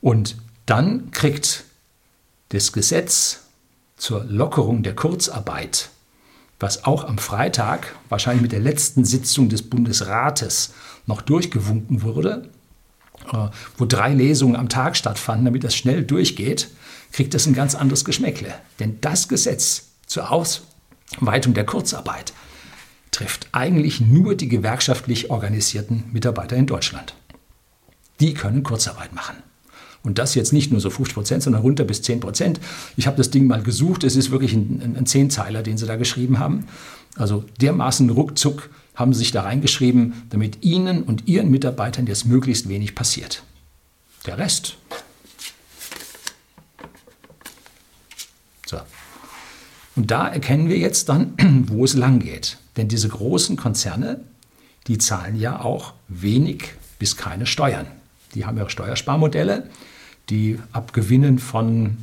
und 0.00 0.36
dann 0.64 1.10
kriegt 1.10 1.64
das 2.48 2.72
Gesetz 2.72 3.42
zur 3.98 4.24
Lockerung 4.24 4.82
der 4.82 4.96
Kurzarbeit, 4.96 5.90
was 6.58 6.84
auch 6.84 7.04
am 7.04 7.18
Freitag, 7.18 7.94
wahrscheinlich 8.08 8.42
mit 8.42 8.52
der 8.52 8.60
letzten 8.60 9.04
Sitzung 9.04 9.50
des 9.50 9.62
Bundesrates, 9.62 10.72
noch 11.06 11.20
durchgewunken 11.20 12.02
wurde, 12.02 12.48
äh, 13.30 13.48
wo 13.76 13.84
drei 13.84 14.14
Lesungen 14.14 14.56
am 14.56 14.70
Tag 14.70 14.96
stattfanden, 14.96 15.44
damit 15.44 15.64
das 15.64 15.76
schnell 15.76 16.02
durchgeht, 16.02 16.70
kriegt 17.12 17.34
das 17.34 17.46
ein 17.46 17.54
ganz 17.54 17.74
anderes 17.74 18.06
Geschmäckle. 18.06 18.54
Denn 18.80 19.00
das 19.02 19.28
Gesetz 19.28 19.88
zur 20.06 20.30
Ausweitung 20.30 21.52
der 21.52 21.66
Kurzarbeit 21.66 22.32
trifft 23.14 23.48
eigentlich 23.52 24.00
nur 24.00 24.34
die 24.34 24.48
gewerkschaftlich 24.48 25.30
organisierten 25.30 26.04
Mitarbeiter 26.12 26.56
in 26.56 26.66
Deutschland. 26.66 27.14
Die 28.20 28.34
können 28.34 28.62
Kurzarbeit 28.62 29.14
machen. 29.14 29.36
Und 30.02 30.18
das 30.18 30.34
jetzt 30.34 30.52
nicht 30.52 30.70
nur 30.70 30.80
so 30.80 30.90
50 30.90 31.14
Prozent, 31.14 31.42
sondern 31.42 31.62
runter 31.62 31.84
bis 31.84 32.02
10 32.02 32.20
Prozent. 32.20 32.60
Ich 32.96 33.06
habe 33.06 33.16
das 33.16 33.30
Ding 33.30 33.46
mal 33.46 33.62
gesucht. 33.62 34.04
Es 34.04 34.16
ist 34.16 34.30
wirklich 34.30 34.52
ein, 34.52 34.94
ein 34.98 35.06
Zehnzeiler, 35.06 35.62
den 35.62 35.78
sie 35.78 35.86
da 35.86 35.96
geschrieben 35.96 36.38
haben. 36.38 36.66
Also 37.16 37.44
dermaßen 37.60 38.10
ruckzuck 38.10 38.68
haben 38.94 39.14
sie 39.14 39.20
sich 39.20 39.32
da 39.32 39.42
reingeschrieben, 39.42 40.12
damit 40.30 40.62
ihnen 40.62 41.02
und 41.02 41.26
ihren 41.26 41.50
Mitarbeitern 41.50 42.06
jetzt 42.06 42.26
möglichst 42.26 42.68
wenig 42.68 42.94
passiert. 42.94 43.42
Der 44.26 44.36
Rest. 44.36 44.76
Und 49.96 50.10
da 50.10 50.28
erkennen 50.28 50.68
wir 50.68 50.78
jetzt 50.78 51.08
dann, 51.08 51.34
wo 51.68 51.84
es 51.84 51.94
lang 51.94 52.18
geht. 52.18 52.58
Denn 52.76 52.88
diese 52.88 53.08
großen 53.08 53.56
Konzerne, 53.56 54.20
die 54.86 54.98
zahlen 54.98 55.38
ja 55.38 55.60
auch 55.60 55.94
wenig 56.08 56.72
bis 56.98 57.16
keine 57.16 57.46
Steuern. 57.46 57.86
Die 58.34 58.44
haben 58.44 58.58
ja 58.58 58.68
Steuersparmodelle 58.68 59.68
die 60.30 60.58
ab 60.72 60.92
Gewinnen 60.92 61.38
von 61.38 61.98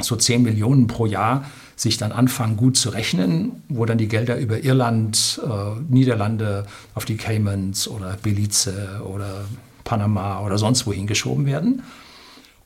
so 0.00 0.16
10 0.16 0.42
Millionen 0.42 0.86
pro 0.86 1.06
Jahr 1.06 1.44
sich 1.76 1.96
dann 1.96 2.12
anfangen 2.12 2.56
gut 2.56 2.76
zu 2.76 2.90
rechnen, 2.90 3.62
wo 3.68 3.84
dann 3.84 3.98
die 3.98 4.08
Gelder 4.08 4.36
über 4.38 4.62
Irland, 4.62 5.40
äh, 5.44 5.80
Niederlande 5.88 6.66
auf 6.94 7.04
die 7.04 7.16
Caymans 7.16 7.88
oder 7.88 8.16
Belize 8.22 9.00
oder 9.04 9.44
Panama 9.84 10.40
oder 10.40 10.58
sonst 10.58 10.86
wohin 10.86 11.06
geschoben 11.06 11.46
werden. 11.46 11.82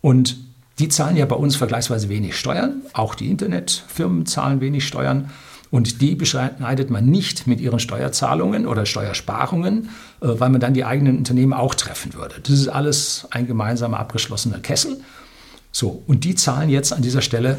Und 0.01 0.39
die 0.79 0.89
zahlen 0.89 1.17
ja 1.17 1.27
bei 1.27 1.37
uns 1.37 1.57
vergleichsweise 1.57 2.09
wenig 2.09 2.37
Steuern. 2.37 2.83
Auch 2.93 3.15
die 3.15 3.31
Internetfirmen 3.31 4.27
zahlen 4.27 4.61
wenig 4.61 4.87
Steuern. 4.87 5.31
Und 5.71 6.03
die 6.03 6.15
beschneidet 6.15 6.91
man 6.91 7.07
nicht 7.07 7.47
mit 7.47 7.61
ihren 7.61 7.81
Steuerzahlungen 7.81 8.67
oder 8.67 8.85
Steuersparungen, 8.85 9.89
äh, 10.21 10.29
weil 10.29 10.51
man 10.51 10.61
dann 10.61 10.75
die 10.75 10.85
eigenen 10.85 11.17
Unternehmen 11.17 11.55
auch 11.55 11.75
treffen 11.75 12.13
würde. 12.15 12.37
Das 12.43 12.53
ist 12.53 12.69
alles 12.69 13.27
ein 13.31 13.47
gemeinsamer 13.47 13.99
abgeschlossener 13.99 14.59
Kessel. 14.59 15.01
So, 15.71 16.03
und 16.07 16.25
die 16.25 16.35
zahlen 16.35 16.69
jetzt 16.69 16.93
an 16.93 17.01
dieser 17.01 17.23
Stelle 17.23 17.59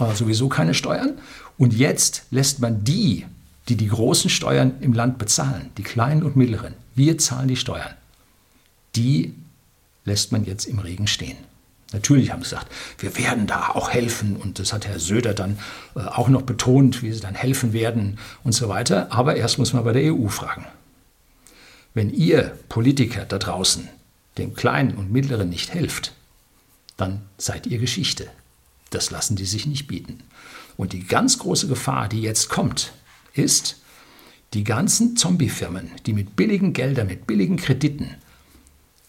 äh, 0.00 0.14
sowieso 0.14 0.48
keine 0.48 0.74
Steuern. 0.74 1.12
Und 1.56 1.74
jetzt 1.74 2.24
lässt 2.30 2.60
man 2.60 2.84
die, 2.84 3.24
die 3.68 3.76
die 3.76 3.88
großen 3.88 4.30
Steuern 4.30 4.72
im 4.80 4.92
Land 4.92 5.18
bezahlen, 5.18 5.70
die 5.76 5.82
kleinen 5.82 6.22
und 6.22 6.36
mittleren, 6.36 6.74
wir 6.94 7.18
zahlen 7.18 7.48
die 7.48 7.56
Steuern, 7.56 7.94
die 8.96 9.34
lässt 10.04 10.32
man 10.32 10.44
jetzt 10.44 10.64
im 10.66 10.78
Regen 10.78 11.06
stehen. 11.06 11.36
Natürlich 11.92 12.32
haben 12.32 12.42
sie 12.42 12.50
gesagt, 12.50 12.70
wir 12.98 13.16
werden 13.16 13.46
da 13.46 13.70
auch 13.70 13.90
helfen 13.90 14.36
und 14.36 14.58
das 14.58 14.72
hat 14.72 14.86
Herr 14.86 14.98
Söder 14.98 15.32
dann 15.32 15.58
äh, 15.96 16.00
auch 16.00 16.28
noch 16.28 16.42
betont, 16.42 17.02
wie 17.02 17.12
sie 17.12 17.20
dann 17.20 17.34
helfen 17.34 17.72
werden 17.72 18.18
und 18.44 18.52
so 18.52 18.68
weiter. 18.68 19.10
Aber 19.10 19.36
erst 19.36 19.58
muss 19.58 19.72
man 19.72 19.84
bei 19.84 19.92
der 19.92 20.14
EU 20.14 20.28
fragen. 20.28 20.66
Wenn 21.94 22.10
ihr 22.10 22.56
Politiker 22.68 23.24
da 23.24 23.38
draußen 23.38 23.88
dem 24.36 24.54
Kleinen 24.54 24.96
und 24.96 25.10
Mittleren 25.10 25.48
nicht 25.48 25.72
helft, 25.72 26.12
dann 26.96 27.22
seid 27.38 27.66
ihr 27.66 27.78
Geschichte. 27.78 28.28
Das 28.90 29.10
lassen 29.10 29.36
die 29.36 29.46
sich 29.46 29.66
nicht 29.66 29.86
bieten. 29.88 30.22
Und 30.76 30.92
die 30.92 31.04
ganz 31.04 31.38
große 31.38 31.68
Gefahr, 31.68 32.08
die 32.08 32.22
jetzt 32.22 32.48
kommt, 32.48 32.92
ist, 33.32 33.80
die 34.54 34.64
ganzen 34.64 35.16
Zombie-Firmen, 35.16 35.90
die 36.06 36.12
mit 36.12 36.36
billigen 36.36 36.72
Geldern, 36.72 37.06
mit 37.06 37.26
billigen 37.26 37.56
Krediten 37.56 38.14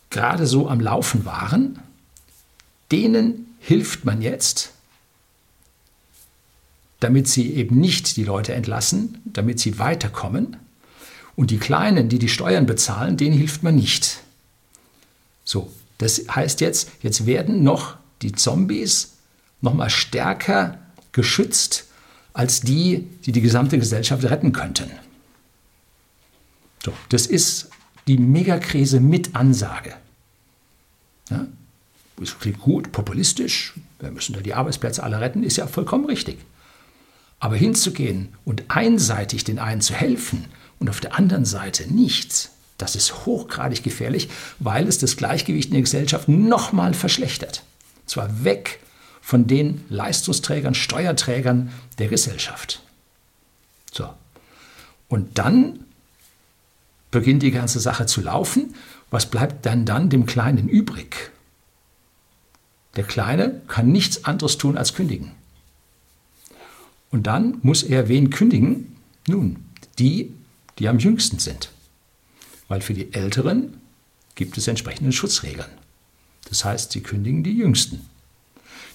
gerade 0.10 0.48
so 0.48 0.68
am 0.68 0.80
Laufen 0.80 1.26
waren, 1.26 1.80
denen 2.92 3.56
hilft 3.60 4.06
man 4.06 4.22
jetzt, 4.22 4.72
damit 7.00 7.28
sie 7.28 7.54
eben 7.54 7.80
nicht 7.80 8.18
die 8.18 8.24
Leute 8.24 8.54
entlassen, 8.54 9.20
damit 9.26 9.60
sie 9.60 9.80
weiterkommen. 9.80 10.58
Und 11.36 11.52
die 11.52 11.58
Kleinen, 11.58 12.10
die 12.10 12.20
die 12.20 12.28
Steuern 12.28 12.66
bezahlen, 12.66 13.16
denen 13.16 13.38
hilft 13.38 13.64
man 13.64 13.76
nicht. 13.76 14.20
So, 15.46 15.72
das 15.98 16.24
heißt 16.30 16.62
jetzt, 16.62 16.92
jetzt 17.02 17.26
werden 17.26 17.64
noch 17.64 17.98
die 18.22 18.34
Zombies 18.34 19.14
noch 19.62 19.74
mal 19.74 19.90
stärker 19.90 20.80
geschützt 21.12 21.86
als 22.34 22.62
die, 22.62 23.08
die 23.26 23.32
die 23.32 23.42
gesamte 23.42 23.78
Gesellschaft 23.78 24.24
retten 24.26 24.54
könnten. 24.54 24.92
So, 26.84 26.94
das 27.10 27.26
ist 27.26 27.70
die 28.08 28.18
Megakrise 28.18 29.00
mit 29.00 29.36
Ansage. 29.36 29.96
Ja? 31.30 31.48
Es 32.22 32.38
klingt 32.40 32.60
gut, 32.60 32.92
populistisch, 32.92 33.74
wir 34.00 34.12
müssen 34.12 34.34
da 34.34 34.42
die 34.42 34.54
Arbeitsplätze 34.54 35.04
alle 35.04 35.20
retten, 35.20 35.44
ist 35.44 35.58
ja 35.58 35.68
vollkommen 35.68 36.06
richtig. 36.06 36.38
Aber 37.40 37.56
hinzugehen 37.56 38.30
und 38.46 38.64
einseitig 38.68 39.44
den 39.44 39.60
einen 39.60 39.82
zu 39.82 39.94
helfen 39.94 40.46
und 40.80 40.90
auf 40.90 41.00
der 41.00 41.18
anderen 41.18 41.46
Seite 41.46 41.92
nichts, 41.92 42.52
das 42.78 42.96
ist 42.96 43.26
hochgradig 43.26 43.84
gefährlich, 43.84 44.30
weil 44.60 44.88
es 44.88 44.98
das 44.98 45.18
Gleichgewicht 45.18 45.70
in 45.70 45.74
der 45.74 45.82
Gesellschaft 45.82 46.28
nochmal 46.30 46.94
verschlechtert. 46.94 47.64
Und 48.02 48.10
zwar 48.10 48.44
weg 48.44 48.80
von 49.22 49.48
den 49.48 49.84
Leistungsträgern, 49.90 50.74
Steuerträgern 50.74 51.72
der 51.98 52.08
Gesellschaft. 52.08 52.82
So. 53.92 54.10
Und 55.08 55.38
dann 55.38 55.86
beginnt 57.12 57.44
die 57.44 57.52
ganze 57.52 57.80
Sache 57.80 58.06
zu 58.06 58.22
laufen. 58.22 58.76
Was 59.12 59.26
bleibt 59.26 59.66
dann 59.66 59.86
dann 59.86 60.10
dem 60.10 60.26
Kleinen 60.26 60.70
übrig? 60.70 61.32
Der 62.96 63.04
Kleine 63.04 63.62
kann 63.68 63.92
nichts 63.92 64.26
anderes 64.26 64.58
tun 64.58 64.78
als 64.78 64.94
kündigen. 64.94 65.32
Und 67.12 67.28
dann 67.28 67.60
muss 67.62 67.84
er 67.84 68.08
wen 68.08 68.30
kündigen? 68.30 68.96
Nun, 69.28 69.58
die, 69.98 70.34
die 70.78 70.88
am 70.88 71.00
jüngsten 71.00 71.40
sind. 71.40 71.72
Weil 72.68 72.82
für 72.82 72.94
die 72.94 73.14
Älteren 73.14 73.78
gibt 74.36 74.58
es 74.58 74.68
entsprechende 74.68 75.12
Schutzregeln. 75.12 75.70
Das 76.48 76.66
heißt, 76.66 76.92
sie 76.92 77.02
kündigen 77.02 77.44
die 77.44 77.58
Jüngsten. 77.58 78.06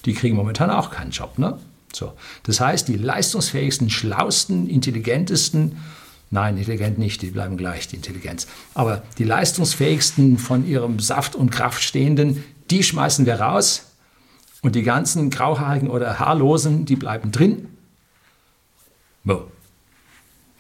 Die 0.04 0.14
kriegen 0.14 0.36
momentan 0.36 0.70
auch 0.70 0.90
keinen 0.90 1.10
Job. 1.10 1.38
Ne? 1.38 1.58
So. 1.92 2.12
Das 2.44 2.60
heißt, 2.60 2.88
die 2.88 2.96
leistungsfähigsten, 2.96 3.90
schlausten, 3.90 4.68
intelligentesten, 4.68 5.78
nein, 6.30 6.56
intelligent 6.56 6.98
nicht, 6.98 7.22
die 7.22 7.30
bleiben 7.30 7.56
gleich, 7.56 7.88
die 7.88 7.96
Intelligenz, 7.96 8.46
aber 8.74 9.02
die 9.18 9.24
leistungsfähigsten 9.24 10.38
von 10.38 10.66
ihrem 10.66 10.98
Saft 10.98 11.36
und 11.36 11.50
Kraft 11.50 11.82
stehenden, 11.82 12.42
die 12.70 12.82
schmeißen 12.82 13.26
wir 13.26 13.40
raus 13.40 13.92
und 14.62 14.74
die 14.74 14.82
ganzen 14.82 15.30
grauhaarigen 15.30 15.90
oder 15.90 16.18
haarlosen, 16.18 16.84
die 16.84 16.96
bleiben 16.96 17.32
drin. 17.32 17.68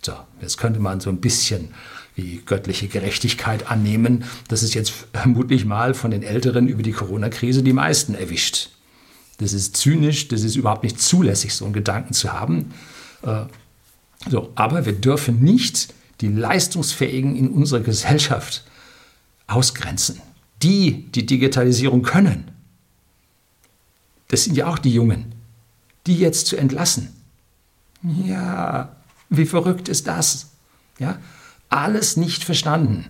So, 0.02 0.14
jetzt 0.40 0.58
könnte 0.58 0.80
man 0.80 1.00
so 1.00 1.08
ein 1.08 1.20
bisschen 1.20 1.74
wie 2.14 2.42
göttliche 2.44 2.88
Gerechtigkeit 2.88 3.70
annehmen, 3.70 4.24
dass 4.48 4.62
es 4.62 4.74
jetzt 4.74 4.92
vermutlich 5.12 5.64
mal 5.64 5.94
von 5.94 6.10
den 6.10 6.22
Älteren 6.22 6.68
über 6.68 6.82
die 6.82 6.92
Corona-Krise 6.92 7.62
die 7.62 7.72
meisten 7.72 8.14
erwischt. 8.14 8.70
Das 9.38 9.52
ist 9.52 9.76
zynisch, 9.76 10.28
das 10.28 10.42
ist 10.42 10.56
überhaupt 10.56 10.84
nicht 10.84 11.00
zulässig, 11.00 11.54
so 11.54 11.64
einen 11.64 11.74
Gedanken 11.74 12.12
zu 12.12 12.32
haben. 12.32 12.72
Äh, 13.22 13.44
so, 14.30 14.52
aber 14.54 14.86
wir 14.86 14.92
dürfen 14.92 15.40
nicht 15.40 15.92
die 16.20 16.28
Leistungsfähigen 16.28 17.34
in 17.34 17.48
unserer 17.48 17.80
Gesellschaft 17.80 18.64
ausgrenzen. 19.46 20.20
Die, 20.62 21.10
die 21.12 21.26
Digitalisierung 21.26 22.02
können. 22.02 22.50
Das 24.28 24.44
sind 24.44 24.56
ja 24.56 24.66
auch 24.66 24.78
die 24.78 24.92
Jungen. 24.92 25.34
Die 26.06 26.18
jetzt 26.18 26.46
zu 26.46 26.56
entlassen. 26.56 27.14
Ja, 28.02 28.96
wie 29.30 29.46
verrückt 29.46 29.88
ist 29.88 30.06
das? 30.06 30.50
Ja, 30.98 31.18
alles 31.68 32.16
nicht 32.16 32.44
verstanden. 32.44 33.06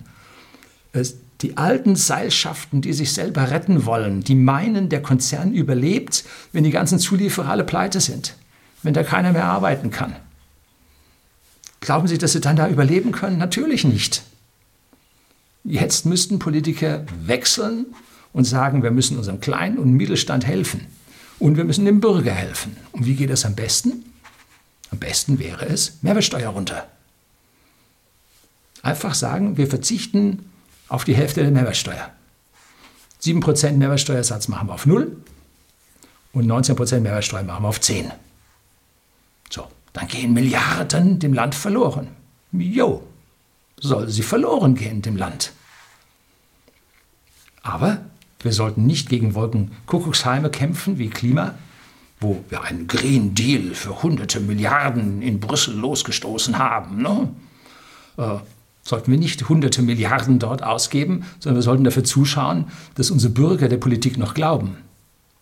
Es, 0.93 1.17
die 1.41 1.57
alten 1.57 1.95
Seilschaften, 1.95 2.81
die 2.81 2.93
sich 2.93 3.13
selber 3.13 3.51
retten 3.51 3.85
wollen, 3.85 4.21
die 4.21 4.35
meinen, 4.35 4.89
der 4.89 5.01
Konzern 5.01 5.53
überlebt, 5.53 6.23
wenn 6.53 6.63
die 6.63 6.71
ganzen 6.71 6.99
Zulieferer 6.99 7.49
alle 7.49 7.65
pleite 7.65 7.99
sind, 7.99 8.35
wenn 8.83 8.93
da 8.93 9.03
keiner 9.03 9.33
mehr 9.33 9.45
arbeiten 9.45 9.91
kann. 9.91 10.15
Glauben 11.81 12.07
Sie, 12.07 12.17
dass 12.17 12.31
sie 12.31 12.41
dann 12.41 12.55
da 12.55 12.67
überleben 12.67 13.11
können? 13.11 13.37
Natürlich 13.37 13.83
nicht. 13.83 14.23
Jetzt 15.65 16.05
müssten 16.05 16.37
Politiker 16.37 17.05
wechseln 17.25 17.87
und 18.33 18.45
sagen, 18.45 18.83
wir 18.83 18.91
müssen 18.91 19.17
unserem 19.17 19.39
Kleinen 19.39 19.79
und 19.79 19.93
Mittelstand 19.93 20.45
helfen. 20.45 20.87
Und 21.39 21.57
wir 21.57 21.63
müssen 21.65 21.85
dem 21.85 21.99
Bürger 21.99 22.33
helfen. 22.33 22.77
Und 22.91 23.05
wie 23.05 23.15
geht 23.15 23.31
das 23.31 23.45
am 23.45 23.55
besten? 23.55 24.05
Am 24.91 24.99
besten 24.99 25.39
wäre 25.39 25.65
es, 25.65 25.97
Mehrwertsteuer 26.03 26.49
runter. 26.49 26.87
Einfach 28.83 29.15
sagen, 29.15 29.57
wir 29.57 29.67
verzichten 29.67 30.51
auf 30.87 31.03
die 31.03 31.15
Hälfte 31.15 31.41
der 31.41 31.51
Mehrwertsteuer. 31.51 32.11
7% 33.23 33.71
Mehrwertsteuersatz 33.71 34.47
machen 34.47 34.67
wir 34.67 34.75
auf 34.75 34.85
0 34.85 35.17
und 36.33 36.45
19% 36.45 36.99
Mehrwertsteuer 36.99 37.43
machen 37.43 37.63
wir 37.63 37.69
auf 37.69 37.81
10. 37.81 38.11
So, 39.49 39.67
dann 39.93 40.07
gehen 40.07 40.33
Milliarden 40.33 41.17
dem 41.17 41.33
Land 41.33 41.55
verloren. 41.55 42.09
Jo, 42.51 43.01
soll 43.79 44.09
sie 44.09 44.23
verloren 44.23 44.75
gehen 44.75 45.01
dem 45.01 45.17
Land. 45.17 45.53
Aber 47.61 48.01
wir 48.39 48.53
sollten 48.53 48.85
nicht 48.85 49.09
gegen 49.09 49.33
Wolkenkuckucksheime 49.33 50.49
kämpfen 50.49 50.97
wie 50.99 51.09
Klima, 51.09 51.55
wo 52.19 52.43
wir 52.49 52.63
einen 52.63 52.87
Green 52.87 53.33
Deal 53.35 53.73
für 53.73 54.03
hunderte 54.03 54.39
Milliarden 54.39 55.21
in 55.21 55.39
Brüssel 55.39 55.75
losgestoßen 55.75 56.57
haben. 56.57 57.01
Ne? 57.01 57.29
Äh, 58.17 58.37
sollten 58.83 59.11
wir 59.11 59.17
nicht 59.17 59.49
hunderte 59.49 59.81
Milliarden 59.81 60.39
dort 60.39 60.63
ausgeben, 60.63 61.25
sondern 61.39 61.57
wir 61.57 61.63
sollten 61.63 61.83
dafür 61.83 62.03
zuschauen, 62.03 62.65
dass 62.93 63.11
unsere 63.11 63.33
Bürger 63.33 63.67
der 63.67 63.77
Politik 63.77 64.17
noch 64.17 64.35
glauben. 64.35 64.77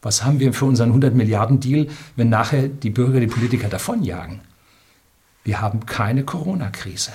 Was 0.02 0.24
haben 0.24 0.40
wir 0.40 0.54
für 0.54 0.66
unseren 0.66 0.90
100 0.90 1.14
Milliarden 1.14 1.60
Deal, 1.60 1.88
wenn 2.16 2.30
nachher 2.30 2.68
die 2.68 2.90
Bürger 2.90 3.20
die 3.20 3.28
Politiker 3.28 3.70
davonjagen? 3.70 4.42
Wir 5.44 5.62
haben 5.62 5.86
keine 5.86 6.24
Corona-Krise. 6.24 7.12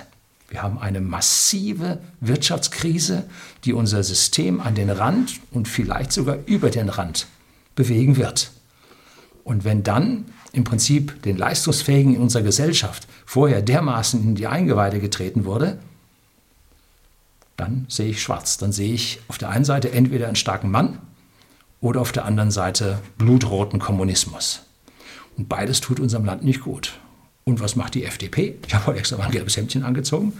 Wir 0.49 0.63
haben 0.63 0.79
eine 0.79 1.01
massive 1.01 2.01
Wirtschaftskrise, 2.21 3.25
die 3.65 3.75
unser 3.75 4.03
System 4.03 4.61
an 4.61 4.75
den 4.75 4.89
Rand 4.89 5.41
und 5.51 5.69
vielleicht 5.69 6.13
sogar 6.13 6.39
über 6.47 6.71
den 6.71 6.89
Rand 6.89 7.27
bewegen 7.75 8.17
wird. 8.17 8.51
Und 9.45 9.65
wenn 9.65 9.83
dann 9.83 10.25
im 10.53 10.65
Prinzip 10.65 11.23
den 11.23 11.37
Leistungsfähigen 11.37 12.15
in 12.15 12.21
unserer 12.21 12.43
Gesellschaft 12.43 13.07
vorher 13.27 13.63
dermaßen 13.63 14.23
in 14.23 14.35
die 14.35 14.47
Eingeweide 14.47 15.01
getreten 15.01 15.45
wurde, 15.45 15.79
dann 17.57 17.87
sehe 17.89 18.11
ich 18.11 18.23
schwarz. 18.23 18.57
Dann 18.57 18.73
sehe 18.73 18.93
ich 18.95 19.21
auf 19.29 19.37
der 19.37 19.51
einen 19.51 19.65
Seite 19.65 19.93
entweder 19.93 20.27
einen 20.27 20.37
starken 20.37 20.71
Mann 20.71 20.99
oder 21.81 22.01
auf 22.01 22.13
der 22.13 22.25
anderen 22.25 22.51
Seite 22.51 23.01
blutroten 23.19 23.79
Kommunismus. 23.79 24.63
Und 25.37 25.49
beides 25.49 25.81
tut 25.81 26.01
unserem 26.01 26.25
Land 26.25 26.43
nicht 26.45 26.61
gut. 26.61 26.99
Und 27.49 27.61
was 27.61 27.77
macht 27.77 27.95
die 27.95 28.05
FDP? 28.05 28.57
Ich 28.67 28.75
habe 28.75 28.89
heute 28.89 28.99
extra 28.99 29.17
mal 29.17 29.25
ein 29.25 29.31
gelbes 29.31 29.57
Hemdchen 29.57 29.83
angezogen. 29.83 30.35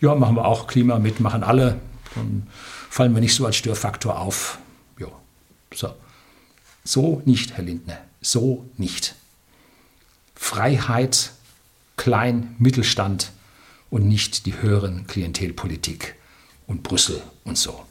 Ja, 0.00 0.14
machen 0.14 0.36
wir 0.36 0.46
auch 0.46 0.66
Klima 0.66 0.98
mit, 0.98 1.20
machen 1.20 1.42
alle. 1.42 1.78
Dann 2.14 2.46
fallen 2.88 3.12
wir 3.12 3.20
nicht 3.20 3.34
so 3.34 3.44
als 3.44 3.56
Störfaktor 3.56 4.18
auf. 4.18 4.58
Jo. 4.98 5.12
So. 5.74 5.92
so 6.82 7.20
nicht, 7.26 7.58
Herr 7.58 7.64
Lindner. 7.64 7.98
So 8.22 8.64
nicht. 8.78 9.16
Freiheit, 10.34 11.32
Klein, 11.98 12.56
Mittelstand 12.58 13.32
und 13.90 14.08
nicht 14.08 14.46
die 14.46 14.62
höheren 14.62 15.06
Klientelpolitik 15.06 16.14
und 16.66 16.82
Brüssel 16.82 17.20
und 17.44 17.58
so. 17.58 17.84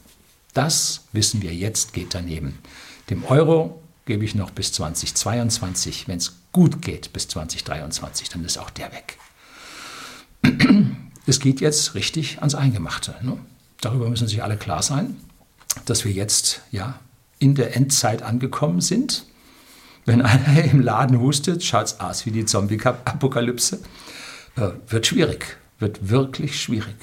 Das 0.54 1.04
wissen 1.12 1.40
wir 1.40 1.54
jetzt, 1.54 1.92
geht 1.92 2.14
daneben. 2.14 2.58
Dem 3.10 3.22
Euro 3.26 3.80
gebe 4.06 4.24
ich 4.24 4.34
noch 4.34 4.50
bis 4.50 4.72
2022. 4.72 6.08
Wenn 6.08 6.18
es 6.18 6.34
gut 6.56 6.80
geht, 6.80 7.12
bis 7.12 7.28
2023, 7.28 8.30
dann 8.30 8.42
ist 8.42 8.56
auch 8.56 8.70
der 8.70 8.90
weg. 8.90 9.18
Es 11.28 11.40
geht 11.40 11.60
jetzt 11.60 11.96
richtig 11.96 12.38
ans 12.38 12.54
Eingemachte. 12.54 13.16
Ne? 13.20 13.36
Darüber 13.80 14.08
müssen 14.08 14.28
sich 14.28 14.44
alle 14.44 14.56
klar 14.56 14.80
sein, 14.80 15.16
dass 15.84 16.04
wir 16.04 16.12
jetzt 16.12 16.62
ja 16.70 17.00
in 17.40 17.56
der 17.56 17.76
Endzeit 17.76 18.22
angekommen 18.22 18.80
sind. 18.80 19.26
Wenn 20.04 20.22
einer 20.22 20.64
im 20.72 20.80
Laden 20.80 21.20
hustet, 21.20 21.64
schaut 21.64 21.86
es 21.86 22.00
aus 22.00 22.26
wie 22.26 22.30
die 22.30 22.46
Zombie-Apokalypse. 22.46 23.80
Äh, 24.54 24.68
wird 24.88 25.08
schwierig, 25.08 25.58
wird 25.80 26.08
wirklich 26.08 26.58
schwierig. 26.58 26.96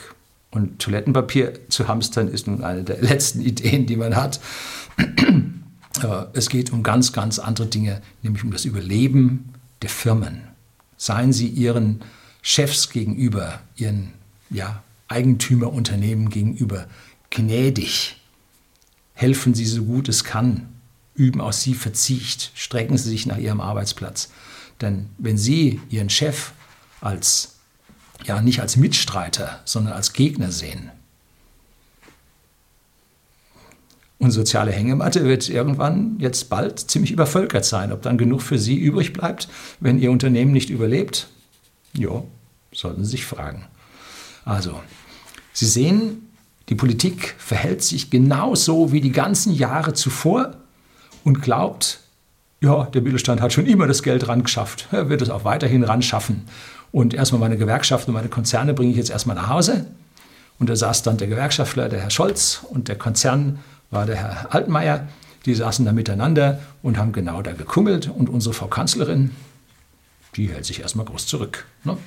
Und 0.51 0.79
Toilettenpapier 0.79 1.69
zu 1.69 1.89
hamstern 1.89 2.29
ist 2.29 2.47
nun 2.47 2.63
eine 2.63 2.83
der 2.83 3.01
letzten 3.01 3.41
Ideen, 3.41 3.85
die 3.85 3.97
man 3.97 4.15
hat. 4.15 4.39
Äh, 6.01 6.25
es 6.33 6.49
geht 6.49 6.71
um 6.71 6.83
ganz, 6.83 7.13
ganz 7.13 7.39
andere 7.39 7.67
Dinge, 7.67 8.01
nämlich 8.21 8.43
um 8.43 8.51
das 8.51 8.65
Überleben 8.65 9.53
der 9.81 9.89
Firmen. 9.89 10.43
Seien 10.97 11.33
sie 11.33 11.47
ihren 11.47 12.01
Chefs 12.41 12.89
gegenüber, 12.89 13.61
ihren 13.75 14.13
ja, 14.49 14.83
Eigentümerunternehmen 15.07 16.29
gegenüber 16.29 16.87
gnädig. 17.29 18.17
Helfen 19.13 19.53
sie 19.53 19.65
so 19.65 19.83
gut 19.83 20.09
es 20.09 20.23
kann. 20.23 20.67
Üben 21.15 21.41
aus 21.41 21.61
sie 21.61 21.73
Verzicht. 21.73 22.51
Strecken 22.55 22.97
sie 22.97 23.09
sich 23.09 23.25
nach 23.25 23.37
ihrem 23.37 23.61
Arbeitsplatz. 23.61 24.29
Denn 24.81 25.09
wenn 25.17 25.37
sie 25.37 25.79
ihren 25.89 26.09
Chef 26.09 26.51
als 27.01 27.53
ja 28.25 28.41
nicht 28.41 28.61
als 28.61 28.77
Mitstreiter, 28.77 29.61
sondern 29.65 29.93
als 29.93 30.13
Gegner 30.13 30.51
sehen. 30.51 30.91
Und 34.23 34.31
soziale 34.31 34.71
Hängematte 34.71 35.25
wird 35.25 35.49
irgendwann 35.49 36.15
jetzt 36.17 36.49
bald 36.49 36.79
ziemlich 36.79 37.11
übervölkert 37.11 37.65
sein. 37.65 37.91
Ob 37.91 38.03
dann 38.03 38.17
genug 38.17 38.41
für 38.41 38.57
Sie 38.57 38.77
übrig 38.77 39.11
bleibt, 39.11 39.49
wenn 39.81 39.99
Ihr 39.99 40.11
Unternehmen 40.11 40.53
nicht 40.53 40.69
überlebt? 40.69 41.27
Ja, 41.91 42.23
sollten 42.73 43.03
Sie 43.03 43.11
sich 43.11 43.25
fragen. 43.25 43.65
Also, 44.45 44.79
Sie 45.51 45.65
sehen, 45.65 46.29
die 46.69 46.75
Politik 46.75 47.35
verhält 47.37 47.83
sich 47.83 48.11
genauso 48.11 48.93
wie 48.93 49.01
die 49.01 49.11
ganzen 49.11 49.53
Jahre 49.53 49.91
zuvor 49.91 50.55
und 51.25 51.41
glaubt, 51.41 51.99
ja, 52.61 52.85
der 52.85 53.01
Mittelstand 53.01 53.41
hat 53.41 53.51
schon 53.51 53.65
immer 53.65 53.87
das 53.87 54.03
Geld 54.03 54.25
ran 54.29 54.43
geschafft. 54.43 54.87
Er 54.93 55.09
wird 55.09 55.21
es 55.21 55.29
auch 55.29 55.43
weiterhin 55.43 55.83
ran 55.83 56.01
schaffen. 56.01 56.45
Und 56.93 57.13
erstmal 57.13 57.41
meine 57.41 57.57
Gewerkschaften 57.57 58.11
und 58.11 58.15
meine 58.15 58.29
Konzerne 58.29 58.73
bringe 58.73 58.91
ich 58.91 58.97
jetzt 58.97 59.11
erstmal 59.11 59.35
nach 59.35 59.49
Hause. 59.49 59.85
Und 60.59 60.69
da 60.69 60.77
saß 60.77 61.03
dann 61.03 61.17
der 61.17 61.27
Gewerkschaftler, 61.27 61.89
der 61.89 61.99
Herr 61.99 62.09
Scholz, 62.09 62.61
und 62.69 62.87
der 62.87 62.97
Konzern 62.97 63.59
war 63.93 64.05
der 64.05 64.15
Herr 64.15 64.53
Altmaier. 64.53 65.07
Die 65.45 65.55
saßen 65.55 65.85
da 65.85 65.91
miteinander 65.91 66.59
und 66.81 66.97
haben 66.97 67.11
genau 67.11 67.41
da 67.41 67.53
gekummelt. 67.53 68.09
Und 68.09 68.29
unsere 68.29 68.53
Frau 68.53 68.67
Kanzlerin, 68.67 69.31
die 70.35 70.49
hält 70.49 70.65
sich 70.65 70.81
erstmal 70.81 71.05
groß 71.05 71.27
zurück 71.27 71.65
ne? 71.83 71.97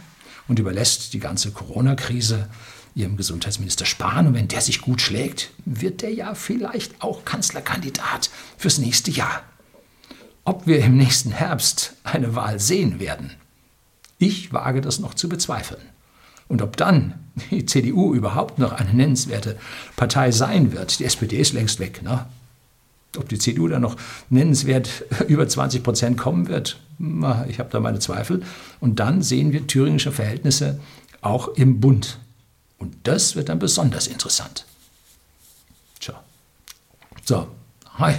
und 0.49 0.59
überlässt 0.59 1.13
die 1.13 1.21
ganze 1.21 1.51
Corona-Krise 1.51 2.49
ihrem 2.95 3.17
Gesundheitsminister 3.17 3.85
Spahn. 3.85 4.27
Und 4.27 4.35
wenn 4.35 4.49
der 4.49 4.63
sich 4.63 4.81
gut 4.81 5.01
schlägt, 5.01 5.51
wird 5.65 6.03
der 6.03 6.13
ja 6.13 6.35
vielleicht 6.35 7.03
auch 7.03 7.25
Kanzlerkandidat 7.25 8.31
fürs 8.57 8.79
nächste 8.79 9.11
Jahr. 9.11 9.43
Ob 10.45 10.67
wir 10.67 10.79
im 10.79 10.97
nächsten 10.97 11.31
Herbst 11.31 11.95
eine 12.05 12.35
Wahl 12.35 12.59
sehen 12.59 13.01
werden, 13.01 13.33
ich 14.19 14.53
wage 14.53 14.81
das 14.81 14.99
noch 14.99 15.13
zu 15.13 15.29
bezweifeln. 15.29 15.83
Und 16.49 16.63
ob 16.63 16.77
dann 16.77 17.15
die 17.51 17.67
CDU 17.67 18.15
überhaupt 18.15 18.59
noch 18.59 18.73
eine 18.73 18.95
nennenswerte 18.95 19.57
Partei 19.97 20.31
sein 20.31 20.73
wird, 20.73 20.99
die 20.99 21.05
SPD 21.05 21.37
ist 21.37 21.53
längst 21.53 21.81
weg, 21.81 22.03
ne? 22.03 22.27
Ob 23.19 23.29
die 23.31 23.39
CDU 23.39 23.67
da 23.69 23.79
noch 23.79 23.97
nennenswert 24.29 25.05
über 25.29 25.49
20 25.49 25.83
Prozent 25.83 26.19
kommen 26.19 26.49
wird, 26.49 26.79
ich 27.49 27.59
habe 27.59 27.69
da 27.71 27.81
meine 27.81 27.99
Zweifel. 27.99 28.43
Und 28.81 29.01
dann 29.01 29.23
sehen 29.23 29.53
wir 29.53 29.67
thüringische 29.67 30.13
Verhältnisse 30.13 30.81
auch 31.21 31.49
im 31.49 31.81
Bund. 31.81 32.19
Und 32.79 32.95
das 33.05 33.37
wird 33.37 33.49
dann 33.49 33.59
besonders 33.59 34.07
interessant. 34.07 34.65
Tja. 36.01 36.23
So, 37.25 37.49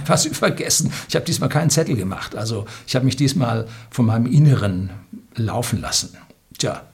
was 0.06 0.26
vergessen. 0.32 0.92
Ich 1.08 1.14
habe 1.14 1.24
diesmal 1.24 1.48
keinen 1.48 1.70
Zettel 1.70 1.96
gemacht. 1.96 2.36
Also 2.36 2.66
ich 2.86 2.94
habe 2.94 3.04
mich 3.04 3.16
diesmal 3.16 3.68
von 3.90 4.06
meinem 4.06 4.26
Inneren 4.26 4.90
laufen 5.34 5.80
lassen. 5.80 6.16
Tja, 6.56 6.86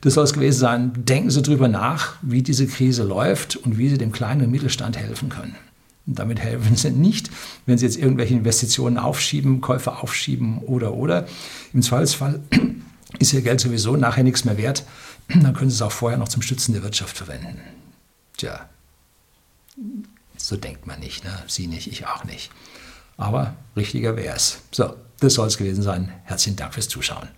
das 0.00 0.14
soll 0.14 0.24
es 0.24 0.32
gewesen 0.32 0.58
sein. 0.58 0.92
Denken 0.96 1.30
Sie 1.30 1.42
darüber 1.42 1.68
nach, 1.68 2.16
wie 2.22 2.42
diese 2.42 2.66
Krise 2.66 3.02
läuft 3.02 3.56
und 3.56 3.78
wie 3.78 3.88
Sie 3.88 3.98
dem 3.98 4.12
kleinen 4.12 4.50
Mittelstand 4.50 4.96
helfen 4.96 5.28
können. 5.28 5.56
Und 6.06 6.18
damit 6.18 6.40
helfen 6.40 6.76
Sie 6.76 6.90
nicht, 6.90 7.30
wenn 7.66 7.78
Sie 7.78 7.84
jetzt 7.84 7.96
irgendwelche 7.98 8.34
Investitionen 8.34 8.96
aufschieben, 8.96 9.60
Käufe 9.60 9.96
aufschieben 9.96 10.58
oder 10.58 10.94
oder. 10.94 11.26
Im 11.72 11.82
Zweifelsfall 11.82 12.40
ist 13.18 13.32
Ihr 13.32 13.42
Geld 13.42 13.60
sowieso 13.60 13.96
nachher 13.96 14.24
nichts 14.24 14.44
mehr 14.44 14.56
wert. 14.56 14.84
Dann 15.28 15.54
können 15.54 15.70
Sie 15.70 15.76
es 15.76 15.82
auch 15.82 15.92
vorher 15.92 16.18
noch 16.18 16.28
zum 16.28 16.42
Stützen 16.42 16.72
der 16.74 16.82
Wirtschaft 16.82 17.16
verwenden. 17.16 17.60
Tja, 18.36 18.68
so 20.36 20.56
denkt 20.56 20.86
man 20.86 21.00
nicht. 21.00 21.24
Ne? 21.24 21.30
Sie 21.46 21.66
nicht, 21.66 21.90
ich 21.90 22.06
auch 22.06 22.24
nicht. 22.24 22.50
Aber 23.16 23.56
richtiger 23.76 24.16
wäre 24.16 24.36
es. 24.36 24.60
So, 24.70 24.94
das 25.20 25.34
soll 25.34 25.48
es 25.48 25.58
gewesen 25.58 25.82
sein. 25.82 26.12
Herzlichen 26.24 26.56
Dank 26.56 26.74
fürs 26.74 26.88
Zuschauen. 26.88 27.28